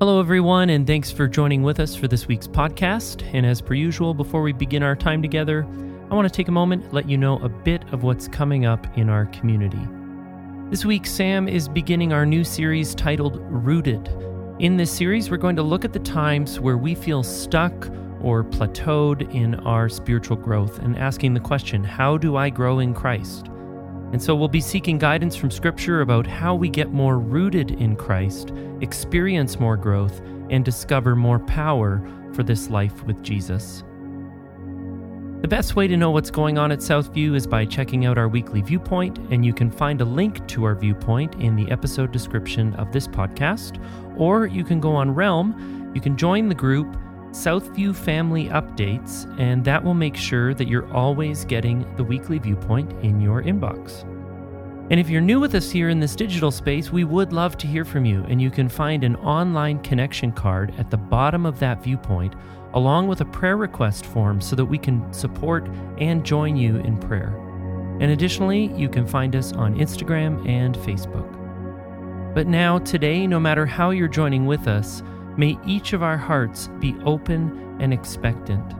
Hello, 0.00 0.18
everyone, 0.18 0.70
and 0.70 0.88
thanks 0.88 1.12
for 1.12 1.28
joining 1.28 1.62
with 1.62 1.78
us 1.78 1.94
for 1.94 2.08
this 2.08 2.26
week's 2.26 2.48
podcast. 2.48 3.22
And 3.32 3.46
as 3.46 3.60
per 3.60 3.74
usual, 3.74 4.12
before 4.12 4.42
we 4.42 4.52
begin 4.52 4.82
our 4.82 4.96
time 4.96 5.22
together, 5.22 5.64
I 6.10 6.14
want 6.16 6.26
to 6.26 6.34
take 6.34 6.48
a 6.48 6.52
moment 6.52 6.82
to 6.82 6.94
let 6.96 7.08
you 7.08 7.16
know 7.16 7.38
a 7.38 7.48
bit 7.48 7.84
of 7.92 8.02
what's 8.02 8.26
coming 8.26 8.66
up 8.66 8.88
in 8.98 9.08
our 9.08 9.26
community. 9.26 9.78
This 10.68 10.84
week, 10.84 11.06
Sam 11.06 11.46
is 11.46 11.68
beginning 11.68 12.12
our 12.12 12.26
new 12.26 12.42
series 12.42 12.92
titled 12.96 13.36
Rooted. 13.42 14.08
In 14.58 14.76
this 14.76 14.90
series, 14.90 15.30
we're 15.30 15.36
going 15.36 15.54
to 15.54 15.62
look 15.62 15.84
at 15.84 15.92
the 15.92 16.00
times 16.00 16.58
where 16.58 16.76
we 16.76 16.96
feel 16.96 17.22
stuck 17.22 17.88
or 18.20 18.42
plateaued 18.42 19.32
in 19.32 19.54
our 19.60 19.88
spiritual 19.88 20.36
growth 20.36 20.80
and 20.80 20.98
asking 20.98 21.34
the 21.34 21.40
question, 21.40 21.84
How 21.84 22.18
do 22.18 22.36
I 22.36 22.50
grow 22.50 22.80
in 22.80 22.94
Christ? 22.94 23.48
And 24.14 24.22
so 24.22 24.32
we'll 24.36 24.46
be 24.46 24.60
seeking 24.60 24.96
guidance 24.96 25.34
from 25.34 25.50
Scripture 25.50 26.00
about 26.00 26.24
how 26.24 26.54
we 26.54 26.68
get 26.68 26.92
more 26.92 27.18
rooted 27.18 27.72
in 27.72 27.96
Christ, 27.96 28.52
experience 28.80 29.58
more 29.58 29.76
growth, 29.76 30.20
and 30.50 30.64
discover 30.64 31.16
more 31.16 31.40
power 31.40 32.00
for 32.32 32.44
this 32.44 32.70
life 32.70 33.02
with 33.02 33.20
Jesus. 33.24 33.82
The 35.40 35.48
best 35.48 35.74
way 35.74 35.88
to 35.88 35.96
know 35.96 36.12
what's 36.12 36.30
going 36.30 36.58
on 36.58 36.70
at 36.70 36.78
Southview 36.78 37.34
is 37.34 37.48
by 37.48 37.64
checking 37.64 38.06
out 38.06 38.16
our 38.16 38.28
weekly 38.28 38.62
viewpoint, 38.62 39.18
and 39.32 39.44
you 39.44 39.52
can 39.52 39.68
find 39.68 40.00
a 40.00 40.04
link 40.04 40.46
to 40.46 40.62
our 40.62 40.76
viewpoint 40.76 41.34
in 41.40 41.56
the 41.56 41.68
episode 41.72 42.12
description 42.12 42.72
of 42.76 42.92
this 42.92 43.08
podcast, 43.08 43.84
or 44.16 44.46
you 44.46 44.62
can 44.62 44.78
go 44.78 44.94
on 44.94 45.12
Realm, 45.12 45.90
you 45.92 46.00
can 46.00 46.16
join 46.16 46.48
the 46.48 46.54
group 46.54 46.86
Southview 47.34 47.96
Family 47.96 48.46
Updates, 48.46 49.26
and 49.40 49.64
that 49.64 49.82
will 49.82 49.92
make 49.92 50.14
sure 50.14 50.54
that 50.54 50.68
you're 50.68 50.90
always 50.92 51.44
getting 51.44 51.84
the 51.96 52.04
weekly 52.04 52.38
viewpoint 52.38 52.92
in 53.04 53.20
your 53.20 53.42
inbox. 53.42 54.08
And 54.90 55.00
if 55.00 55.08
you're 55.08 55.20
new 55.20 55.40
with 55.40 55.54
us 55.54 55.70
here 55.70 55.88
in 55.88 56.00
this 56.00 56.14
digital 56.14 56.50
space, 56.50 56.90
we 56.90 57.04
would 57.04 57.32
love 57.32 57.56
to 57.58 57.66
hear 57.66 57.84
from 57.84 58.04
you, 58.04 58.24
and 58.28 58.40
you 58.40 58.50
can 58.50 58.68
find 58.68 59.02
an 59.02 59.16
online 59.16 59.78
connection 59.80 60.30
card 60.30 60.74
at 60.78 60.90
the 60.90 60.96
bottom 60.96 61.46
of 61.46 61.58
that 61.58 61.82
viewpoint, 61.82 62.34
along 62.74 63.08
with 63.08 63.20
a 63.20 63.26
prayer 63.26 63.56
request 63.56 64.04
form 64.04 64.40
so 64.40 64.54
that 64.56 64.64
we 64.64 64.78
can 64.78 65.12
support 65.12 65.68
and 65.98 66.24
join 66.24 66.56
you 66.56 66.76
in 66.78 66.98
prayer. 66.98 67.34
And 68.00 68.10
additionally, 68.10 68.72
you 68.76 68.88
can 68.88 69.06
find 69.06 69.34
us 69.34 69.52
on 69.52 69.76
Instagram 69.76 70.46
and 70.48 70.74
Facebook. 70.76 71.32
But 72.34 72.46
now, 72.46 72.78
today, 72.78 73.26
no 73.26 73.40
matter 73.40 73.64
how 73.64 73.90
you're 73.90 74.08
joining 74.08 74.46
with 74.46 74.66
us, 74.66 75.02
May 75.36 75.58
each 75.66 75.92
of 75.92 76.02
our 76.02 76.16
hearts 76.16 76.68
be 76.78 76.94
open 77.04 77.76
and 77.80 77.92
expectant 77.92 78.74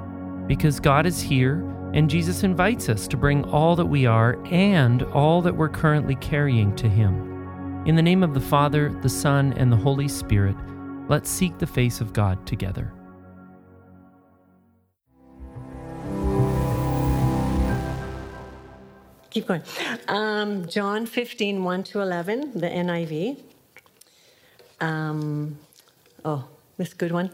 because 0.46 0.78
God 0.78 1.04
is 1.04 1.20
here 1.20 1.56
and 1.94 2.10
Jesus 2.10 2.42
invites 2.42 2.88
us 2.88 3.08
to 3.08 3.16
bring 3.16 3.44
all 3.44 3.76
that 3.76 3.86
we 3.86 4.04
are 4.04 4.38
and 4.46 5.04
all 5.04 5.40
that 5.40 5.56
we're 5.56 5.68
currently 5.68 6.16
carrying 6.16 6.74
to 6.76 6.88
Him. 6.88 7.82
In 7.86 7.96
the 7.96 8.02
name 8.02 8.22
of 8.22 8.34
the 8.34 8.40
Father, 8.40 8.90
the 9.00 9.08
Son, 9.08 9.54
and 9.54 9.72
the 9.72 9.76
Holy 9.76 10.08
Spirit, 10.08 10.56
let's 11.08 11.30
seek 11.30 11.56
the 11.56 11.66
face 11.66 12.00
of 12.00 12.12
God 12.12 12.44
together. 12.46 12.92
Keep 19.30 19.46
going. 19.46 19.62
Um, 20.08 20.68
John 20.68 21.06
15, 21.06 21.64
1 21.64 21.82
to 21.84 22.00
11, 22.00 22.58
the 22.58 22.68
NIV. 22.68 23.40
Um, 24.80 25.58
Oh, 26.24 26.48
this 26.78 26.94
good 26.94 27.12
one. 27.12 27.30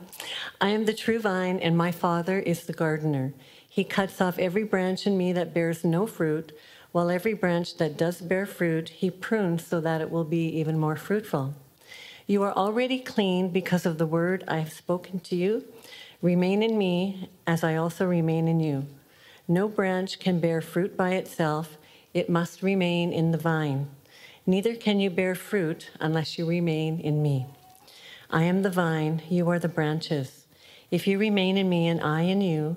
I 0.61 0.71
am 0.71 0.85
the 0.85 0.93
true 0.93 1.21
vine, 1.21 1.61
and 1.61 1.79
my 1.79 1.93
Father 1.93 2.41
is 2.41 2.67
the 2.67 2.73
gardener. 2.73 3.33
He 3.73 3.85
cuts 3.85 4.21
off 4.21 4.37
every 4.41 4.65
branch 4.65 5.07
in 5.07 5.17
me 5.17 5.33
that 5.33 5.55
bears 5.55 5.85
no 5.85 6.05
fruit, 6.05 6.51
while 6.91 7.09
every 7.09 7.35
branch 7.35 7.77
that 7.77 7.97
does 7.97 8.21
bear 8.21 8.45
fruit, 8.45 8.89
he 8.89 9.13
prunes 9.13 9.65
so 9.65 9.81
that 9.81 10.01
it 10.01 10.11
will 10.11 10.25
be 10.25 10.49
even 10.59 10.77
more 10.77 10.97
fruitful. 10.97 11.55
You 12.27 12.43
are 12.43 12.53
already 12.53 12.99
clean 12.99 13.51
because 13.51 13.87
of 13.87 13.97
the 13.97 14.07
word 14.07 14.43
I 14.49 14.59
have 14.59 14.73
spoken 14.73 15.21
to 15.21 15.37
you. 15.37 15.65
Remain 16.21 16.65
in 16.65 16.77
me, 16.77 17.31
as 17.47 17.63
I 17.63 17.77
also 17.77 18.07
remain 18.07 18.49
in 18.49 18.59
you. 18.59 18.87
No 19.47 19.69
branch 19.69 20.19
can 20.19 20.41
bear 20.41 20.61
fruit 20.61 20.97
by 20.97 21.11
itself, 21.11 21.79
it 22.13 22.29
must 22.29 22.63
remain 22.63 23.13
in 23.13 23.31
the 23.31 23.39
vine. 23.39 23.89
Neither 24.47 24.75
can 24.75 24.99
you 24.99 25.11
bear 25.11 25.37
fruit 25.37 25.91
unless 26.01 26.39
you 26.39 26.45
remain 26.45 26.99
in 26.99 27.23
me. 27.23 27.47
I 28.31 28.43
am 28.43 28.63
the 28.63 28.71
vine, 28.71 29.23
you 29.29 29.49
are 29.49 29.61
the 29.61 29.69
branches. 29.69 30.47
If 30.91 31.07
you 31.07 31.19
remain 31.19 31.57
in 31.57 31.69
me 31.69 31.87
and 31.87 32.01
I 32.01 32.23
in 32.23 32.41
you, 32.41 32.77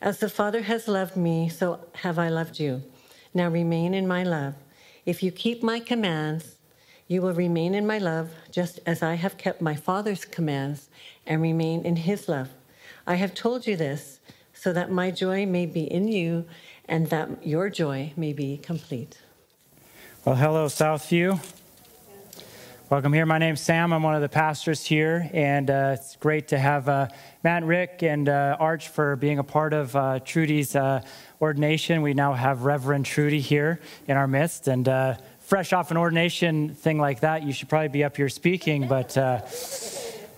As 0.00 0.18
the 0.18 0.28
Father 0.28 0.62
has 0.62 0.88
loved 0.88 1.16
me, 1.16 1.48
so 1.48 1.80
have 2.02 2.18
I 2.18 2.28
loved 2.28 2.60
you. 2.60 2.82
Now 3.32 3.48
remain 3.48 3.94
in 3.94 4.06
my 4.06 4.22
love. 4.22 4.54
If 5.04 5.22
you 5.22 5.30
keep 5.30 5.62
my 5.62 5.80
commands, 5.80 6.56
you 7.08 7.22
will 7.22 7.32
remain 7.32 7.74
in 7.74 7.86
my 7.86 7.98
love, 7.98 8.30
just 8.50 8.80
as 8.84 9.02
I 9.02 9.14
have 9.14 9.38
kept 9.38 9.60
my 9.60 9.74
Father's 9.74 10.24
commands 10.24 10.88
and 11.26 11.40
remain 11.40 11.84
in 11.84 11.96
his 11.96 12.28
love. 12.28 12.50
I 13.06 13.14
have 13.14 13.34
told 13.34 13.66
you 13.66 13.76
this 13.76 14.20
so 14.52 14.72
that 14.72 14.90
my 14.90 15.10
joy 15.10 15.46
may 15.46 15.66
be 15.66 15.84
in 15.84 16.08
you 16.08 16.44
and 16.88 17.08
that 17.10 17.46
your 17.46 17.70
joy 17.70 18.12
may 18.16 18.32
be 18.32 18.58
complete. 18.58 19.18
Well, 20.24 20.36
hello, 20.36 20.66
Southview. 20.66 21.40
Welcome 22.88 23.12
here. 23.12 23.26
My 23.26 23.38
name's 23.38 23.60
Sam. 23.62 23.92
I'm 23.92 24.04
one 24.04 24.14
of 24.14 24.22
the 24.22 24.28
pastors 24.28 24.84
here, 24.84 25.28
and 25.32 25.68
uh, 25.68 25.96
it's 25.98 26.14
great 26.14 26.46
to 26.48 26.58
have 26.58 26.88
uh, 26.88 27.08
Matt, 27.42 27.64
Rick, 27.64 28.04
and 28.04 28.28
uh, 28.28 28.56
Arch 28.60 28.90
for 28.90 29.16
being 29.16 29.40
a 29.40 29.42
part 29.42 29.72
of 29.72 29.96
uh, 29.96 30.20
Trudy's 30.20 30.76
uh, 30.76 31.02
ordination. 31.40 32.00
We 32.02 32.14
now 32.14 32.32
have 32.34 32.62
Reverend 32.62 33.04
Trudy 33.04 33.40
here 33.40 33.80
in 34.06 34.16
our 34.16 34.28
midst, 34.28 34.68
and 34.68 34.88
uh, 34.88 35.16
fresh 35.40 35.72
off 35.72 35.90
an 35.90 35.96
ordination 35.96 36.76
thing 36.76 37.00
like 37.00 37.20
that, 37.20 37.42
you 37.42 37.52
should 37.52 37.68
probably 37.68 37.88
be 37.88 38.04
up 38.04 38.16
here 38.16 38.28
speaking, 38.28 38.86
but 38.86 39.16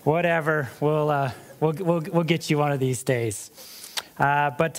whatever. 0.03 0.71
We'll, 0.79 1.31
we'll, 1.59 1.73
we'll, 1.73 2.01
we'll 2.11 2.23
get 2.23 2.49
you 2.49 2.57
one 2.57 2.71
of 2.71 2.79
these 2.79 3.03
days. 3.03 3.51
but 4.17 4.73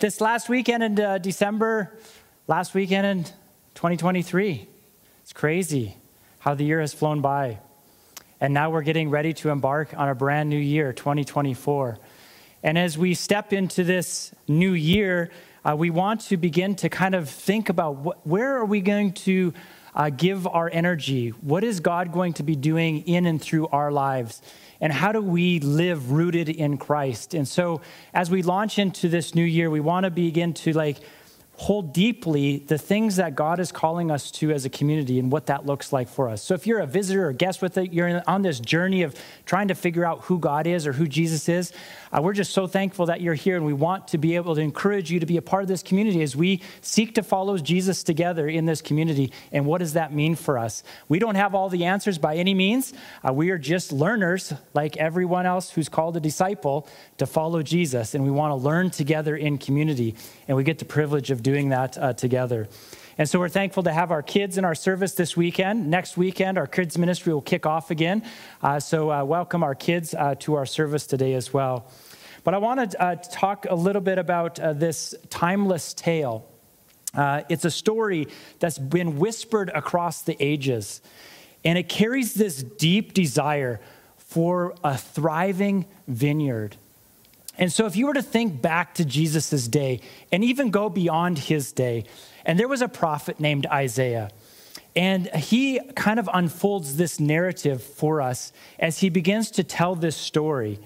this 0.00 0.20
last 0.20 0.48
weekend 0.48 0.84
in 0.84 1.22
December, 1.22 1.98
last 2.46 2.72
weekend 2.72 3.04
in 3.04 3.24
2023, 3.74 4.68
it's 5.22 5.32
crazy 5.32 5.96
how 6.46 6.54
the 6.54 6.62
year 6.62 6.80
has 6.80 6.94
flown 6.94 7.20
by. 7.20 7.58
And 8.40 8.54
now 8.54 8.70
we're 8.70 8.82
getting 8.82 9.10
ready 9.10 9.32
to 9.32 9.50
embark 9.50 9.92
on 9.98 10.08
a 10.08 10.14
brand 10.14 10.48
new 10.48 10.56
year, 10.56 10.92
2024. 10.92 11.98
And 12.62 12.78
as 12.78 12.96
we 12.96 13.14
step 13.14 13.52
into 13.52 13.82
this 13.82 14.32
new 14.46 14.70
year, 14.70 15.32
uh, 15.64 15.74
we 15.76 15.90
want 15.90 16.20
to 16.20 16.36
begin 16.36 16.76
to 16.76 16.88
kind 16.88 17.16
of 17.16 17.28
think 17.28 17.68
about 17.68 17.96
what, 17.96 18.24
where 18.24 18.56
are 18.58 18.64
we 18.64 18.80
going 18.80 19.12
to 19.14 19.54
uh, 19.92 20.10
give 20.10 20.46
our 20.46 20.70
energy? 20.72 21.30
What 21.30 21.64
is 21.64 21.80
God 21.80 22.12
going 22.12 22.34
to 22.34 22.44
be 22.44 22.54
doing 22.54 23.00
in 23.08 23.26
and 23.26 23.42
through 23.42 23.66
our 23.68 23.90
lives? 23.90 24.40
And 24.80 24.92
how 24.92 25.10
do 25.10 25.20
we 25.20 25.58
live 25.58 26.12
rooted 26.12 26.48
in 26.48 26.78
Christ? 26.78 27.34
And 27.34 27.48
so, 27.48 27.80
as 28.14 28.30
we 28.30 28.42
launch 28.42 28.78
into 28.78 29.08
this 29.08 29.34
new 29.34 29.42
year, 29.42 29.68
we 29.68 29.80
want 29.80 30.04
to 30.04 30.10
begin 30.10 30.54
to 30.54 30.72
like 30.74 30.98
hold 31.58 31.94
deeply 31.94 32.58
the 32.58 32.76
things 32.76 33.16
that 33.16 33.34
God 33.34 33.60
is 33.60 33.72
calling 33.72 34.10
us 34.10 34.30
to 34.30 34.50
as 34.52 34.66
a 34.66 34.70
community 34.70 35.18
and 35.18 35.32
what 35.32 35.46
that 35.46 35.64
looks 35.64 35.90
like 35.90 36.06
for 36.06 36.28
us. 36.28 36.42
So 36.42 36.52
if 36.52 36.66
you're 36.66 36.80
a 36.80 36.86
visitor 36.86 37.28
or 37.28 37.32
guest 37.32 37.62
with 37.62 37.78
it, 37.78 37.94
you're 37.94 38.22
on 38.26 38.42
this 38.42 38.60
journey 38.60 39.02
of 39.02 39.14
trying 39.46 39.68
to 39.68 39.74
figure 39.74 40.04
out 40.04 40.22
who 40.22 40.38
God 40.38 40.66
is 40.66 40.86
or 40.86 40.92
who 40.92 41.06
Jesus 41.06 41.48
is, 41.48 41.72
uh, 42.16 42.20
we're 42.22 42.32
just 42.32 42.52
so 42.52 42.66
thankful 42.66 43.06
that 43.06 43.20
you're 43.20 43.34
here 43.34 43.56
and 43.56 43.66
we 43.66 43.72
want 43.72 44.08
to 44.08 44.18
be 44.18 44.36
able 44.36 44.54
to 44.54 44.60
encourage 44.60 45.10
you 45.10 45.20
to 45.20 45.26
be 45.26 45.36
a 45.36 45.42
part 45.42 45.62
of 45.62 45.68
this 45.68 45.82
community 45.82 46.22
as 46.22 46.34
we 46.34 46.62
seek 46.80 47.14
to 47.14 47.22
follow 47.22 47.58
Jesus 47.58 48.02
together 48.02 48.48
in 48.48 48.64
this 48.64 48.80
community. 48.80 49.32
And 49.52 49.66
what 49.66 49.78
does 49.78 49.92
that 49.92 50.12
mean 50.12 50.34
for 50.34 50.58
us? 50.58 50.82
We 51.08 51.18
don't 51.18 51.34
have 51.34 51.54
all 51.54 51.68
the 51.68 51.84
answers 51.84 52.18
by 52.18 52.36
any 52.36 52.54
means. 52.54 52.94
Uh, 53.26 53.32
we 53.32 53.50
are 53.50 53.58
just 53.58 53.92
learners 53.92 54.54
like 54.72 54.96
everyone 54.96 55.44
else 55.44 55.70
who's 55.70 55.88
called 55.88 56.16
a 56.16 56.20
disciple 56.20 56.88
to 57.18 57.26
follow 57.26 57.62
Jesus. 57.62 58.14
And 58.14 58.24
we 58.24 58.30
want 58.30 58.50
to 58.52 58.56
learn 58.56 58.90
together 58.90 59.36
in 59.36 59.58
community. 59.58 60.14
And 60.48 60.56
we 60.56 60.64
get 60.64 60.78
the 60.78 60.84
privilege 60.84 61.30
of 61.30 61.42
doing 61.42 61.68
that 61.70 61.98
uh, 61.98 62.12
together. 62.14 62.68
And 63.18 63.28
so 63.28 63.38
we're 63.38 63.48
thankful 63.48 63.82
to 63.84 63.92
have 63.92 64.10
our 64.10 64.22
kids 64.22 64.58
in 64.58 64.64
our 64.64 64.74
service 64.74 65.14
this 65.14 65.36
weekend. 65.36 65.90
Next 65.90 66.18
weekend, 66.18 66.58
our 66.58 66.66
kids' 66.66 66.98
ministry 66.98 67.32
will 67.32 67.40
kick 67.40 67.64
off 67.64 67.90
again. 67.90 68.22
Uh, 68.62 68.78
so 68.78 69.10
uh, 69.10 69.24
welcome 69.24 69.62
our 69.62 69.74
kids 69.74 70.12
uh, 70.12 70.34
to 70.40 70.54
our 70.54 70.66
service 70.66 71.06
today 71.06 71.32
as 71.32 71.52
well. 71.52 71.86
But 72.46 72.54
I 72.54 72.58
want 72.58 72.92
to 72.92 73.02
uh, 73.02 73.16
talk 73.16 73.66
a 73.68 73.74
little 73.74 74.00
bit 74.00 74.18
about 74.18 74.60
uh, 74.60 74.72
this 74.72 75.16
timeless 75.30 75.92
tale. 75.92 76.46
Uh, 77.12 77.42
it's 77.48 77.64
a 77.64 77.72
story 77.72 78.28
that's 78.60 78.78
been 78.78 79.18
whispered 79.18 79.68
across 79.74 80.22
the 80.22 80.36
ages, 80.38 81.00
and 81.64 81.76
it 81.76 81.88
carries 81.88 82.34
this 82.34 82.62
deep 82.62 83.14
desire 83.14 83.80
for 84.16 84.76
a 84.84 84.96
thriving 84.96 85.86
vineyard 86.06 86.76
And 87.58 87.72
so, 87.72 87.84
if 87.86 87.96
you 87.96 88.06
were 88.06 88.14
to 88.14 88.22
think 88.22 88.62
back 88.62 88.94
to 88.94 89.04
Jesus' 89.04 89.66
day 89.66 90.00
and 90.30 90.44
even 90.44 90.70
go 90.70 90.88
beyond 90.88 91.38
his 91.38 91.72
day, 91.72 92.04
and 92.44 92.60
there 92.60 92.68
was 92.68 92.80
a 92.80 92.86
prophet 92.86 93.40
named 93.40 93.66
Isaiah, 93.66 94.30
and 94.94 95.26
he 95.34 95.80
kind 95.96 96.20
of 96.20 96.30
unfolds 96.32 96.96
this 96.96 97.18
narrative 97.18 97.82
for 97.82 98.22
us 98.22 98.52
as 98.78 99.00
he 99.00 99.08
begins 99.08 99.50
to 99.50 99.64
tell 99.64 99.96
this 99.96 100.16
story. 100.16 100.78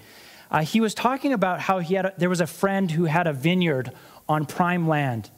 Uh, 0.51 0.63
he 0.63 0.81
was 0.81 0.93
talking 0.93 1.31
about 1.31 1.61
how 1.61 1.79
he 1.79 1.95
had 1.95 2.05
a, 2.05 2.13
there 2.17 2.29
was 2.29 2.41
a 2.41 2.47
friend 2.47 2.91
who 2.91 3.05
had 3.05 3.25
a 3.25 3.33
vineyard 3.33 3.91
on 4.27 4.45
prime 4.45 4.87
land, 4.87 5.29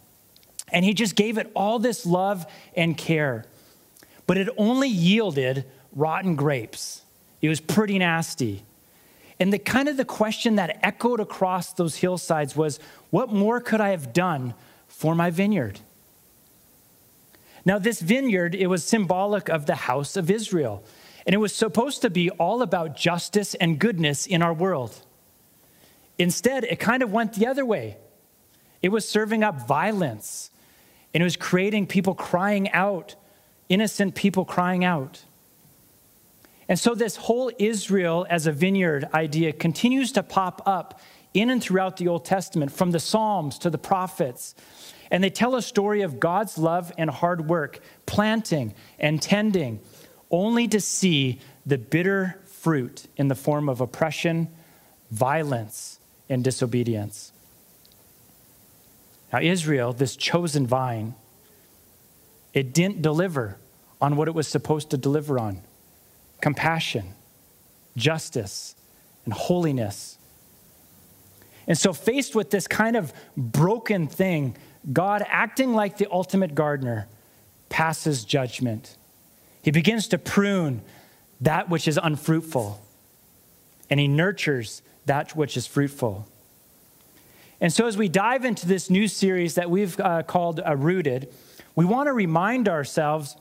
and 0.71 0.83
he 0.83 0.93
just 0.93 1.15
gave 1.15 1.37
it 1.37 1.51
all 1.55 1.77
this 1.77 2.05
love 2.05 2.45
and 2.75 2.97
care, 2.97 3.45
but 4.25 4.37
it 4.37 4.49
only 4.57 4.89
yielded 4.89 5.65
rotten 5.95 6.35
grapes. 6.35 7.03
It 7.41 7.49
was 7.49 7.59
pretty 7.59 7.99
nasty. 7.99 8.63
And 9.39 9.51
the 9.51 9.59
kind 9.59 9.87
of 9.87 9.97
the 9.97 10.05
question 10.05 10.55
that 10.55 10.79
echoed 10.81 11.19
across 11.19 11.73
those 11.73 11.97
hillsides 11.97 12.55
was, 12.55 12.79
what 13.09 13.29
more 13.29 13.59
could 13.59 13.81
I 13.81 13.89
have 13.89 14.13
done 14.13 14.53
for 14.87 15.13
my 15.13 15.29
vineyard? 15.29 15.79
Now, 17.65 17.79
this 17.79 18.01
vineyard, 18.01 18.55
it 18.55 18.67
was 18.67 18.83
symbolic 18.83 19.49
of 19.49 19.65
the 19.65 19.75
house 19.75 20.17
of 20.17 20.31
Israel. 20.31 20.83
And 21.25 21.33
it 21.33 21.37
was 21.37 21.55
supposed 21.55 22.01
to 22.01 22.09
be 22.09 22.29
all 22.31 22.61
about 22.61 22.97
justice 22.97 23.55
and 23.55 23.79
goodness 23.79 24.25
in 24.25 24.41
our 24.41 24.53
world. 24.53 25.05
Instead, 26.17 26.63
it 26.65 26.79
kind 26.79 27.01
of 27.01 27.11
went 27.11 27.33
the 27.33 27.47
other 27.47 27.65
way. 27.65 27.97
It 28.81 28.89
was 28.89 29.07
serving 29.07 29.43
up 29.43 29.67
violence, 29.67 30.51
and 31.13 31.21
it 31.21 31.23
was 31.23 31.37
creating 31.37 31.87
people 31.87 32.13
crying 32.13 32.69
out, 32.71 33.15
innocent 33.69 34.13
people 34.13 34.43
crying 34.43 34.83
out. 34.83 35.23
And 36.67 36.77
so, 36.77 36.95
this 36.95 37.15
whole 37.15 37.51
Israel 37.59 38.25
as 38.29 38.47
a 38.47 38.51
vineyard 38.51 39.07
idea 39.13 39.53
continues 39.53 40.11
to 40.13 40.23
pop 40.23 40.61
up 40.65 40.99
in 41.33 41.49
and 41.49 41.61
throughout 41.61 41.97
the 41.97 42.07
Old 42.07 42.25
Testament, 42.25 42.71
from 42.71 42.91
the 42.91 42.99
Psalms 42.99 43.57
to 43.59 43.69
the 43.69 43.77
prophets. 43.77 44.55
And 45.09 45.23
they 45.23 45.29
tell 45.29 45.55
a 45.55 45.61
story 45.61 46.01
of 46.01 46.19
God's 46.19 46.57
love 46.57 46.91
and 46.97 47.09
hard 47.09 47.47
work, 47.47 47.79
planting 48.05 48.73
and 48.99 49.21
tending, 49.21 49.79
only 50.33 50.67
to 50.67 50.81
see 50.81 51.39
the 51.65 51.77
bitter 51.77 52.41
fruit 52.45 53.05
in 53.15 53.29
the 53.29 53.35
form 53.35 53.69
of 53.69 53.79
oppression, 53.79 54.49
violence, 55.11 55.99
and 56.27 56.43
disobedience. 56.43 57.31
Now, 59.31 59.39
Israel, 59.39 59.93
this 59.93 60.15
chosen 60.15 60.65
vine, 60.65 61.13
it 62.53 62.73
didn't 62.73 63.01
deliver 63.01 63.57
on 64.01 64.15
what 64.15 64.27
it 64.27 64.33
was 64.33 64.47
supposed 64.47 64.89
to 64.89 64.97
deliver 64.97 65.39
on 65.39 65.61
compassion, 66.41 67.13
justice, 67.95 68.75
and 69.25 69.33
holiness. 69.33 70.17
And 71.67 71.77
so, 71.77 71.93
faced 71.93 72.35
with 72.35 72.49
this 72.49 72.67
kind 72.67 72.95
of 72.95 73.13
broken 73.37 74.07
thing, 74.07 74.57
God, 74.91 75.23
acting 75.27 75.73
like 75.73 75.97
the 75.97 76.07
ultimate 76.11 76.55
gardener, 76.55 77.07
passes 77.69 78.25
judgment. 78.25 78.97
He 79.63 79.71
begins 79.71 80.07
to 80.09 80.19
prune 80.19 80.81
that 81.41 81.69
which 81.69 81.87
is 81.87 81.99
unfruitful, 82.01 82.79
and 83.89 83.99
he 83.99 84.07
nurtures 84.07 84.83
that 85.05 85.35
which 85.35 85.57
is 85.57 85.65
fruitful. 85.65 86.27
And 87.59 87.71
so, 87.71 87.87
as 87.87 87.97
we 87.97 88.09
dive 88.09 88.43
into 88.45 88.67
this 88.67 88.89
new 88.89 89.07
series 89.07 89.55
that 89.55 89.69
we've 89.69 89.97
uh, 89.99 90.23
called 90.23 90.59
uh, 90.59 90.75
Rooted, 90.75 91.33
we 91.75 91.85
want 91.85 92.07
to 92.07 92.13
remind 92.13 92.67
ourselves 92.67 93.37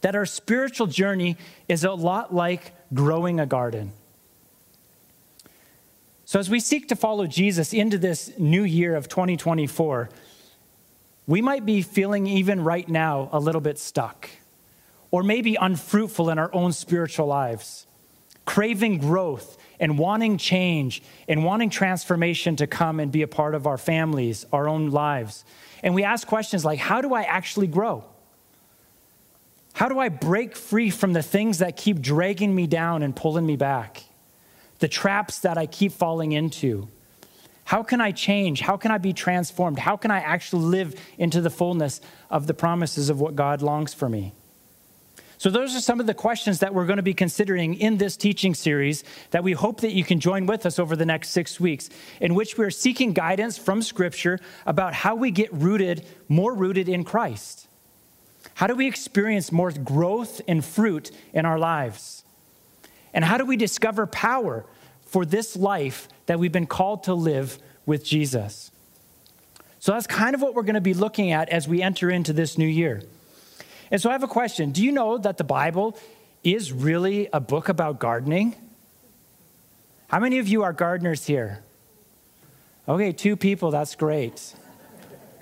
that 0.00 0.16
our 0.16 0.26
spiritual 0.26 0.86
journey 0.86 1.36
is 1.68 1.84
a 1.84 1.92
lot 1.92 2.34
like 2.34 2.72
growing 2.94 3.38
a 3.38 3.46
garden. 3.46 3.92
So, 6.24 6.38
as 6.38 6.48
we 6.48 6.60
seek 6.60 6.88
to 6.88 6.96
follow 6.96 7.26
Jesus 7.26 7.74
into 7.74 7.98
this 7.98 8.32
new 8.38 8.64
year 8.64 8.96
of 8.96 9.06
2024, 9.06 10.08
we 11.26 11.42
might 11.42 11.66
be 11.66 11.82
feeling 11.82 12.26
even 12.26 12.64
right 12.64 12.88
now 12.88 13.28
a 13.32 13.38
little 13.38 13.60
bit 13.60 13.78
stuck, 13.78 14.30
or 15.12 15.22
maybe 15.22 15.54
unfruitful 15.54 16.30
in 16.30 16.38
our 16.40 16.52
own 16.52 16.72
spiritual 16.72 17.26
lives, 17.26 17.86
craving 18.44 18.98
growth 18.98 19.56
and 19.78 19.98
wanting 19.98 20.38
change 20.38 21.02
and 21.28 21.44
wanting 21.44 21.70
transformation 21.70 22.56
to 22.56 22.66
come 22.66 22.98
and 22.98 23.12
be 23.12 23.22
a 23.22 23.28
part 23.28 23.54
of 23.54 23.66
our 23.66 23.78
families, 23.78 24.44
our 24.52 24.68
own 24.68 24.90
lives. 24.90 25.44
And 25.84 25.94
we 25.94 26.02
ask 26.02 26.26
questions 26.26 26.64
like, 26.64 26.78
how 26.78 27.00
do 27.00 27.14
I 27.14 27.22
actually 27.22 27.66
grow? 27.68 28.04
How 29.74 29.88
do 29.88 29.98
I 29.98 30.08
break 30.08 30.56
free 30.56 30.90
from 30.90 31.12
the 31.12 31.22
things 31.22 31.58
that 31.58 31.76
keep 31.76 32.00
dragging 32.00 32.54
me 32.54 32.66
down 32.66 33.02
and 33.02 33.14
pulling 33.14 33.46
me 33.46 33.56
back? 33.56 34.04
The 34.78 34.88
traps 34.88 35.40
that 35.40 35.58
I 35.58 35.66
keep 35.66 35.92
falling 35.92 36.32
into? 36.32 36.88
How 37.64 37.82
can 37.82 38.00
I 38.00 38.12
change? 38.12 38.60
How 38.60 38.76
can 38.76 38.90
I 38.90 38.98
be 38.98 39.12
transformed? 39.12 39.78
How 39.78 39.96
can 39.96 40.10
I 40.10 40.18
actually 40.18 40.64
live 40.64 40.94
into 41.18 41.40
the 41.40 41.50
fullness 41.50 42.00
of 42.30 42.46
the 42.46 42.54
promises 42.54 43.08
of 43.08 43.20
what 43.20 43.36
God 43.36 43.62
longs 43.62 43.94
for 43.94 44.08
me? 44.08 44.34
So, 45.42 45.50
those 45.50 45.74
are 45.74 45.80
some 45.80 45.98
of 45.98 46.06
the 46.06 46.14
questions 46.14 46.60
that 46.60 46.72
we're 46.72 46.86
going 46.86 46.98
to 46.98 47.02
be 47.02 47.14
considering 47.14 47.74
in 47.74 47.98
this 47.98 48.16
teaching 48.16 48.54
series 48.54 49.02
that 49.32 49.42
we 49.42 49.54
hope 49.54 49.80
that 49.80 49.90
you 49.90 50.04
can 50.04 50.20
join 50.20 50.46
with 50.46 50.64
us 50.64 50.78
over 50.78 50.94
the 50.94 51.04
next 51.04 51.30
six 51.30 51.58
weeks, 51.58 51.90
in 52.20 52.36
which 52.36 52.56
we're 52.56 52.70
seeking 52.70 53.12
guidance 53.12 53.58
from 53.58 53.82
Scripture 53.82 54.38
about 54.66 54.94
how 54.94 55.16
we 55.16 55.32
get 55.32 55.52
rooted, 55.52 56.06
more 56.28 56.54
rooted 56.54 56.88
in 56.88 57.02
Christ. 57.02 57.66
How 58.54 58.68
do 58.68 58.76
we 58.76 58.86
experience 58.86 59.50
more 59.50 59.72
growth 59.72 60.40
and 60.46 60.64
fruit 60.64 61.10
in 61.32 61.44
our 61.44 61.58
lives? 61.58 62.22
And 63.12 63.24
how 63.24 63.36
do 63.36 63.44
we 63.44 63.56
discover 63.56 64.06
power 64.06 64.64
for 65.02 65.26
this 65.26 65.56
life 65.56 66.06
that 66.26 66.38
we've 66.38 66.52
been 66.52 66.68
called 66.68 67.02
to 67.02 67.14
live 67.14 67.58
with 67.84 68.04
Jesus. 68.04 68.70
So 69.80 69.90
that's 69.90 70.06
kind 70.06 70.36
of 70.36 70.40
what 70.40 70.54
we're 70.54 70.62
going 70.62 70.76
to 70.76 70.80
be 70.80 70.94
looking 70.94 71.32
at 71.32 71.48
as 71.48 71.66
we 71.66 71.82
enter 71.82 72.12
into 72.12 72.32
this 72.32 72.56
new 72.56 72.64
year. 72.64 73.02
And 73.92 74.00
so 74.00 74.08
I 74.08 74.14
have 74.14 74.22
a 74.22 74.28
question 74.28 74.72
Do 74.72 74.82
you 74.82 74.90
know 74.90 75.18
that 75.18 75.36
the 75.36 75.44
Bible 75.44 75.96
is 76.42 76.72
really 76.72 77.28
a 77.32 77.38
book 77.38 77.68
about 77.68 78.00
gardening? 78.00 78.56
How 80.08 80.18
many 80.18 80.38
of 80.38 80.48
you 80.48 80.62
are 80.64 80.72
gardeners 80.72 81.26
here? 81.26 81.62
Okay, 82.88 83.12
two 83.12 83.36
people, 83.36 83.70
that's 83.70 83.94
great. 83.94 84.54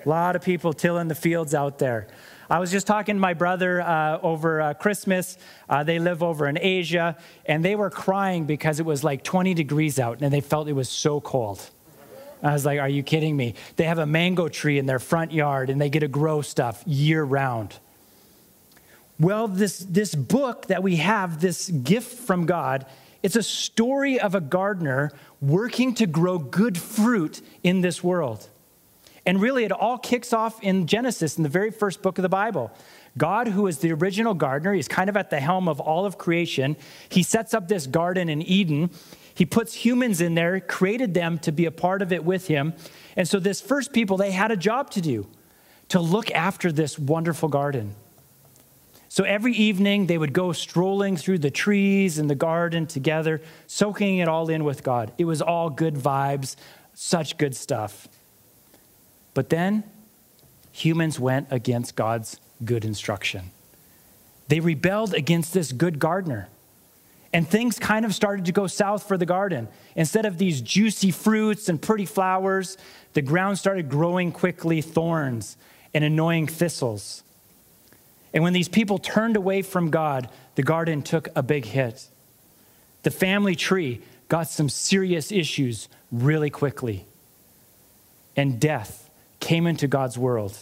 A 0.05 0.09
lot 0.09 0.35
of 0.35 0.43
people 0.43 0.73
tilling 0.73 1.07
the 1.07 1.15
fields 1.15 1.55
out 1.55 1.79
there. 1.79 2.07
I 2.49 2.59
was 2.59 2.71
just 2.71 2.85
talking 2.85 3.15
to 3.15 3.19
my 3.19 3.33
brother 3.33 3.81
uh, 3.81 4.19
over 4.21 4.61
uh, 4.61 4.73
Christmas. 4.73 5.37
Uh, 5.69 5.83
they 5.83 5.99
live 5.99 6.21
over 6.21 6.47
in 6.47 6.57
Asia, 6.59 7.17
and 7.45 7.63
they 7.63 7.75
were 7.75 7.89
crying 7.89 8.45
because 8.45 8.79
it 8.79 8.85
was 8.85 9.03
like 9.03 9.23
20 9.23 9.53
degrees 9.53 9.99
out, 9.99 10.21
and 10.21 10.33
they 10.33 10.41
felt 10.41 10.67
it 10.67 10.73
was 10.73 10.89
so 10.89 11.21
cold. 11.21 11.69
I 12.43 12.53
was 12.53 12.65
like, 12.65 12.79
Are 12.79 12.89
you 12.89 13.03
kidding 13.03 13.37
me? 13.37 13.55
They 13.77 13.85
have 13.85 13.99
a 13.99 14.05
mango 14.05 14.49
tree 14.49 14.77
in 14.77 14.87
their 14.87 14.99
front 14.99 15.31
yard, 15.31 15.69
and 15.69 15.79
they 15.79 15.89
get 15.89 16.01
to 16.01 16.09
grow 16.09 16.41
stuff 16.41 16.83
year 16.85 17.23
round. 17.23 17.79
Well, 19.21 19.47
this, 19.47 19.77
this 19.77 20.15
book 20.15 20.65
that 20.65 20.81
we 20.81 20.95
have, 20.95 21.41
this 21.41 21.69
gift 21.69 22.17
from 22.17 22.47
God, 22.47 22.87
it's 23.21 23.35
a 23.35 23.43
story 23.43 24.19
of 24.19 24.33
a 24.33 24.41
gardener 24.41 25.11
working 25.39 25.93
to 25.95 26.07
grow 26.07 26.39
good 26.39 26.75
fruit 26.75 27.39
in 27.61 27.81
this 27.81 28.03
world. 28.03 28.49
And 29.23 29.39
really, 29.39 29.63
it 29.63 29.71
all 29.71 29.99
kicks 29.99 30.33
off 30.33 30.59
in 30.63 30.87
Genesis, 30.87 31.37
in 31.37 31.43
the 31.43 31.49
very 31.49 31.69
first 31.69 32.01
book 32.01 32.17
of 32.17 32.23
the 32.23 32.29
Bible. 32.29 32.71
God, 33.15 33.49
who 33.49 33.67
is 33.67 33.77
the 33.77 33.93
original 33.93 34.33
gardener, 34.33 34.73
he's 34.73 34.87
kind 34.87 35.07
of 35.07 35.15
at 35.15 35.29
the 35.29 35.39
helm 35.39 35.69
of 35.69 35.79
all 35.79 36.07
of 36.07 36.17
creation. 36.17 36.75
He 37.07 37.21
sets 37.21 37.53
up 37.53 37.67
this 37.67 37.85
garden 37.85 38.27
in 38.27 38.41
Eden. 38.41 38.89
He 39.35 39.45
puts 39.45 39.75
humans 39.75 40.19
in 40.19 40.33
there, 40.33 40.59
created 40.59 41.13
them 41.13 41.37
to 41.39 41.51
be 41.51 41.65
a 41.65 41.71
part 41.71 42.01
of 42.01 42.11
it 42.11 42.25
with 42.25 42.47
him. 42.47 42.73
And 43.15 43.27
so, 43.27 43.39
this 43.39 43.61
first 43.61 43.93
people, 43.93 44.17
they 44.17 44.31
had 44.31 44.49
a 44.49 44.57
job 44.57 44.89
to 44.91 45.01
do 45.01 45.27
to 45.89 45.99
look 45.99 46.31
after 46.31 46.71
this 46.71 46.97
wonderful 46.97 47.49
garden. 47.49 47.95
So 49.11 49.25
every 49.25 49.53
evening, 49.55 50.05
they 50.05 50.17
would 50.17 50.31
go 50.31 50.53
strolling 50.53 51.17
through 51.17 51.39
the 51.39 51.51
trees 51.51 52.17
and 52.17 52.29
the 52.29 52.33
garden 52.33 52.87
together, 52.87 53.41
soaking 53.67 54.19
it 54.19 54.29
all 54.29 54.49
in 54.49 54.63
with 54.63 54.83
God. 54.83 55.11
It 55.17 55.25
was 55.25 55.41
all 55.41 55.69
good 55.69 55.95
vibes, 55.95 56.55
such 56.93 57.37
good 57.37 57.53
stuff. 57.53 58.07
But 59.33 59.49
then 59.49 59.83
humans 60.71 61.19
went 61.19 61.47
against 61.51 61.97
God's 61.97 62.39
good 62.63 62.85
instruction. 62.85 63.51
They 64.47 64.61
rebelled 64.61 65.13
against 65.13 65.53
this 65.53 65.73
good 65.73 65.99
gardener. 65.99 66.47
And 67.33 67.45
things 67.45 67.79
kind 67.79 68.05
of 68.05 68.15
started 68.15 68.45
to 68.45 68.53
go 68.53 68.65
south 68.65 69.05
for 69.09 69.17
the 69.17 69.25
garden. 69.25 69.67
Instead 69.93 70.25
of 70.25 70.37
these 70.37 70.61
juicy 70.61 71.11
fruits 71.11 71.67
and 71.67 71.81
pretty 71.81 72.05
flowers, 72.05 72.77
the 73.11 73.21
ground 73.21 73.59
started 73.59 73.89
growing 73.89 74.31
quickly 74.31 74.79
thorns 74.81 75.57
and 75.93 76.05
annoying 76.05 76.47
thistles. 76.47 77.23
And 78.33 78.43
when 78.43 78.53
these 78.53 78.69
people 78.69 78.97
turned 78.97 79.35
away 79.35 79.61
from 79.61 79.89
God, 79.89 80.29
the 80.55 80.63
garden 80.63 81.01
took 81.01 81.27
a 81.35 81.43
big 81.43 81.65
hit. 81.65 82.07
The 83.03 83.11
family 83.11 83.55
tree 83.55 84.01
got 84.29 84.47
some 84.47 84.69
serious 84.69 85.31
issues 85.31 85.89
really 86.11 86.49
quickly. 86.49 87.05
And 88.35 88.59
death 88.59 89.09
came 89.39 89.67
into 89.67 89.87
God's 89.87 90.17
world 90.17 90.57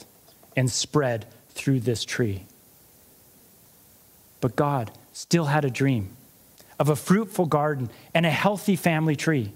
and 0.55 0.71
spread 0.71 1.27
through 1.49 1.81
this 1.81 2.03
tree. 2.03 2.45
But 4.41 4.55
God 4.55 4.91
still 5.13 5.45
had 5.45 5.65
a 5.65 5.69
dream 5.69 6.15
of 6.79 6.89
a 6.89 6.95
fruitful 6.95 7.45
garden 7.45 7.89
and 8.13 8.25
a 8.25 8.31
healthy 8.31 8.75
family 8.75 9.15
tree. 9.15 9.51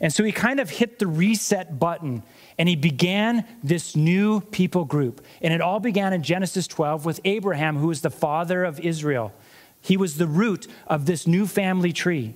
And 0.00 0.12
so 0.12 0.24
he 0.24 0.32
kind 0.32 0.60
of 0.60 0.70
hit 0.70 0.98
the 0.98 1.06
reset 1.06 1.78
button 1.78 2.22
and 2.58 2.68
he 2.68 2.76
began 2.76 3.44
this 3.62 3.96
new 3.96 4.40
people 4.40 4.84
group. 4.84 5.24
And 5.42 5.52
it 5.52 5.60
all 5.60 5.80
began 5.80 6.12
in 6.12 6.22
Genesis 6.22 6.66
12 6.66 7.04
with 7.04 7.20
Abraham, 7.24 7.76
who 7.76 7.88
was 7.88 8.02
the 8.02 8.10
father 8.10 8.64
of 8.64 8.80
Israel. 8.80 9.32
He 9.80 9.96
was 9.96 10.16
the 10.16 10.26
root 10.26 10.66
of 10.86 11.06
this 11.06 11.26
new 11.26 11.46
family 11.46 11.92
tree. 11.92 12.34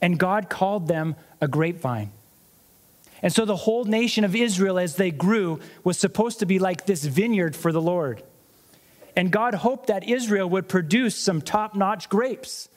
And 0.00 0.18
God 0.18 0.48
called 0.48 0.86
them 0.86 1.16
a 1.40 1.48
grapevine. 1.48 2.10
And 3.22 3.32
so 3.32 3.44
the 3.44 3.56
whole 3.56 3.84
nation 3.84 4.24
of 4.24 4.36
Israel, 4.36 4.78
as 4.78 4.96
they 4.96 5.10
grew, 5.10 5.60
was 5.82 5.96
supposed 5.96 6.40
to 6.40 6.46
be 6.46 6.58
like 6.58 6.84
this 6.84 7.04
vineyard 7.04 7.56
for 7.56 7.72
the 7.72 7.80
Lord. 7.80 8.22
And 9.16 9.30
God 9.30 9.54
hoped 9.54 9.86
that 9.86 10.06
Israel 10.06 10.48
would 10.50 10.68
produce 10.68 11.16
some 11.16 11.40
top 11.40 11.74
notch 11.74 12.08
grapes 12.08 12.68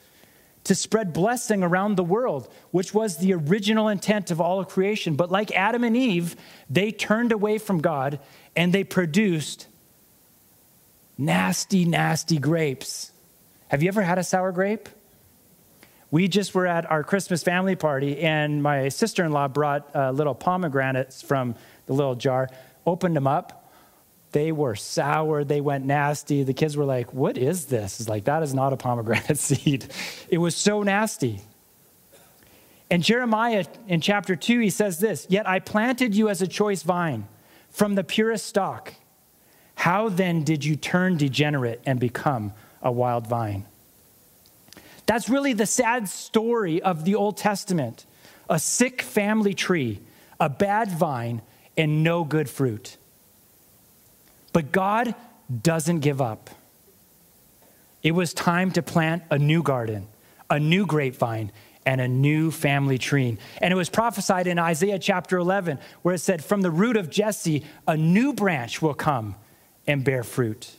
to 0.68 0.74
spread 0.74 1.14
blessing 1.14 1.62
around 1.62 1.96
the 1.96 2.04
world, 2.04 2.46
which 2.72 2.92
was 2.92 3.16
the 3.16 3.32
original 3.32 3.88
intent 3.88 4.30
of 4.30 4.38
all 4.38 4.60
of 4.60 4.68
creation. 4.68 5.16
But 5.16 5.30
like 5.30 5.50
Adam 5.52 5.82
and 5.82 5.96
Eve, 5.96 6.36
they 6.68 6.92
turned 6.92 7.32
away 7.32 7.56
from 7.56 7.80
God 7.80 8.20
and 8.54 8.70
they 8.70 8.84
produced 8.84 9.66
nasty, 11.16 11.86
nasty 11.86 12.36
grapes. 12.36 13.12
Have 13.68 13.82
you 13.82 13.88
ever 13.88 14.02
had 14.02 14.18
a 14.18 14.22
sour 14.24 14.52
grape? 14.52 14.90
We 16.10 16.28
just 16.28 16.54
were 16.54 16.66
at 16.66 16.90
our 16.90 17.02
Christmas 17.02 17.42
family 17.42 17.76
party, 17.76 18.18
and 18.20 18.62
my 18.62 18.88
sister 18.88 19.24
in 19.24 19.32
law 19.32 19.48
brought 19.48 19.94
uh, 19.94 20.10
little 20.10 20.34
pomegranates 20.34 21.22
from 21.22 21.54
the 21.86 21.94
little 21.94 22.14
jar, 22.14 22.48
opened 22.86 23.16
them 23.16 23.26
up. 23.26 23.57
They 24.32 24.52
were 24.52 24.74
sour, 24.74 25.44
they 25.44 25.60
went 25.60 25.86
nasty. 25.86 26.42
The 26.42 26.52
kids 26.52 26.76
were 26.76 26.84
like, 26.84 27.12
What 27.14 27.38
is 27.38 27.66
this? 27.66 28.00
It's 28.00 28.08
like, 28.08 28.24
That 28.24 28.42
is 28.42 28.54
not 28.54 28.72
a 28.72 28.76
pomegranate 28.76 29.38
seed. 29.38 29.86
It 30.28 30.38
was 30.38 30.54
so 30.54 30.82
nasty. 30.82 31.40
And 32.90 33.02
Jeremiah 33.02 33.66
in 33.86 34.00
chapter 34.00 34.34
2, 34.34 34.60
he 34.60 34.70
says 34.70 34.98
this 34.98 35.26
Yet 35.28 35.48
I 35.48 35.58
planted 35.58 36.14
you 36.14 36.28
as 36.28 36.42
a 36.42 36.46
choice 36.46 36.82
vine 36.82 37.26
from 37.70 37.94
the 37.94 38.04
purest 38.04 38.46
stock. 38.46 38.94
How 39.74 40.08
then 40.08 40.42
did 40.42 40.64
you 40.64 40.74
turn 40.74 41.16
degenerate 41.16 41.80
and 41.86 42.00
become 42.00 42.52
a 42.82 42.90
wild 42.90 43.26
vine? 43.26 43.64
That's 45.06 45.28
really 45.28 45.52
the 45.52 45.66
sad 45.66 46.08
story 46.08 46.82
of 46.82 47.04
the 47.04 47.14
Old 47.14 47.36
Testament 47.36 48.04
a 48.50 48.58
sick 48.58 49.02
family 49.02 49.52
tree, 49.52 50.00
a 50.40 50.48
bad 50.48 50.90
vine, 50.90 51.42
and 51.76 52.02
no 52.02 52.24
good 52.24 52.48
fruit. 52.48 52.96
But 54.52 54.72
God 54.72 55.14
doesn't 55.62 56.00
give 56.00 56.20
up. 56.20 56.50
It 58.02 58.12
was 58.12 58.32
time 58.32 58.70
to 58.72 58.82
plant 58.82 59.22
a 59.30 59.38
new 59.38 59.62
garden, 59.62 60.06
a 60.48 60.58
new 60.58 60.86
grapevine, 60.86 61.52
and 61.84 62.00
a 62.00 62.08
new 62.08 62.50
family 62.50 62.98
tree. 62.98 63.38
And 63.62 63.72
it 63.72 63.76
was 63.76 63.88
prophesied 63.88 64.46
in 64.46 64.58
Isaiah 64.58 64.98
chapter 64.98 65.38
11, 65.38 65.78
where 66.02 66.14
it 66.14 66.18
said, 66.18 66.44
From 66.44 66.60
the 66.62 66.70
root 66.70 66.96
of 66.96 67.10
Jesse, 67.10 67.64
a 67.86 67.96
new 67.96 68.32
branch 68.32 68.82
will 68.82 68.94
come 68.94 69.36
and 69.86 70.04
bear 70.04 70.22
fruit. 70.22 70.76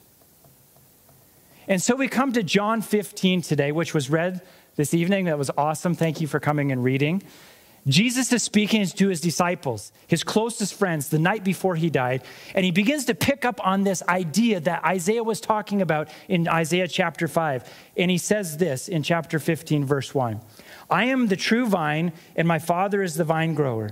And 1.67 1.81
so 1.81 1.95
we 1.95 2.07
come 2.07 2.33
to 2.33 2.43
John 2.43 2.81
15 2.81 3.41
today, 3.41 3.71
which 3.71 3.93
was 3.93 4.09
read 4.09 4.41
this 4.75 4.93
evening. 4.93 5.25
That 5.25 5.37
was 5.37 5.51
awesome. 5.57 5.93
Thank 5.93 6.21
you 6.21 6.27
for 6.27 6.39
coming 6.39 6.71
and 6.71 6.83
reading. 6.83 7.21
Jesus 7.87 8.31
is 8.33 8.43
speaking 8.43 8.85
to 8.85 9.07
his 9.07 9.21
disciples, 9.21 9.91
his 10.07 10.23
closest 10.23 10.73
friends, 10.73 11.09
the 11.09 11.19
night 11.19 11.43
before 11.43 11.75
he 11.75 11.89
died, 11.89 12.23
and 12.53 12.65
he 12.65 12.71
begins 12.71 13.05
to 13.05 13.15
pick 13.15 13.45
up 13.45 13.65
on 13.65 13.83
this 13.83 14.03
idea 14.07 14.59
that 14.59 14.83
Isaiah 14.83 15.23
was 15.23 15.39
talking 15.39 15.81
about 15.81 16.09
in 16.27 16.47
Isaiah 16.47 16.87
chapter 16.87 17.27
5. 17.27 17.73
And 17.97 18.11
he 18.11 18.17
says 18.17 18.57
this 18.57 18.87
in 18.87 19.03
chapter 19.03 19.39
15, 19.39 19.85
verse 19.85 20.13
1 20.13 20.41
I 20.89 21.05
am 21.05 21.27
the 21.27 21.35
true 21.35 21.67
vine, 21.67 22.13
and 22.35 22.47
my 22.47 22.59
Father 22.59 23.01
is 23.01 23.15
the 23.15 23.23
vine 23.23 23.53
grower. 23.53 23.91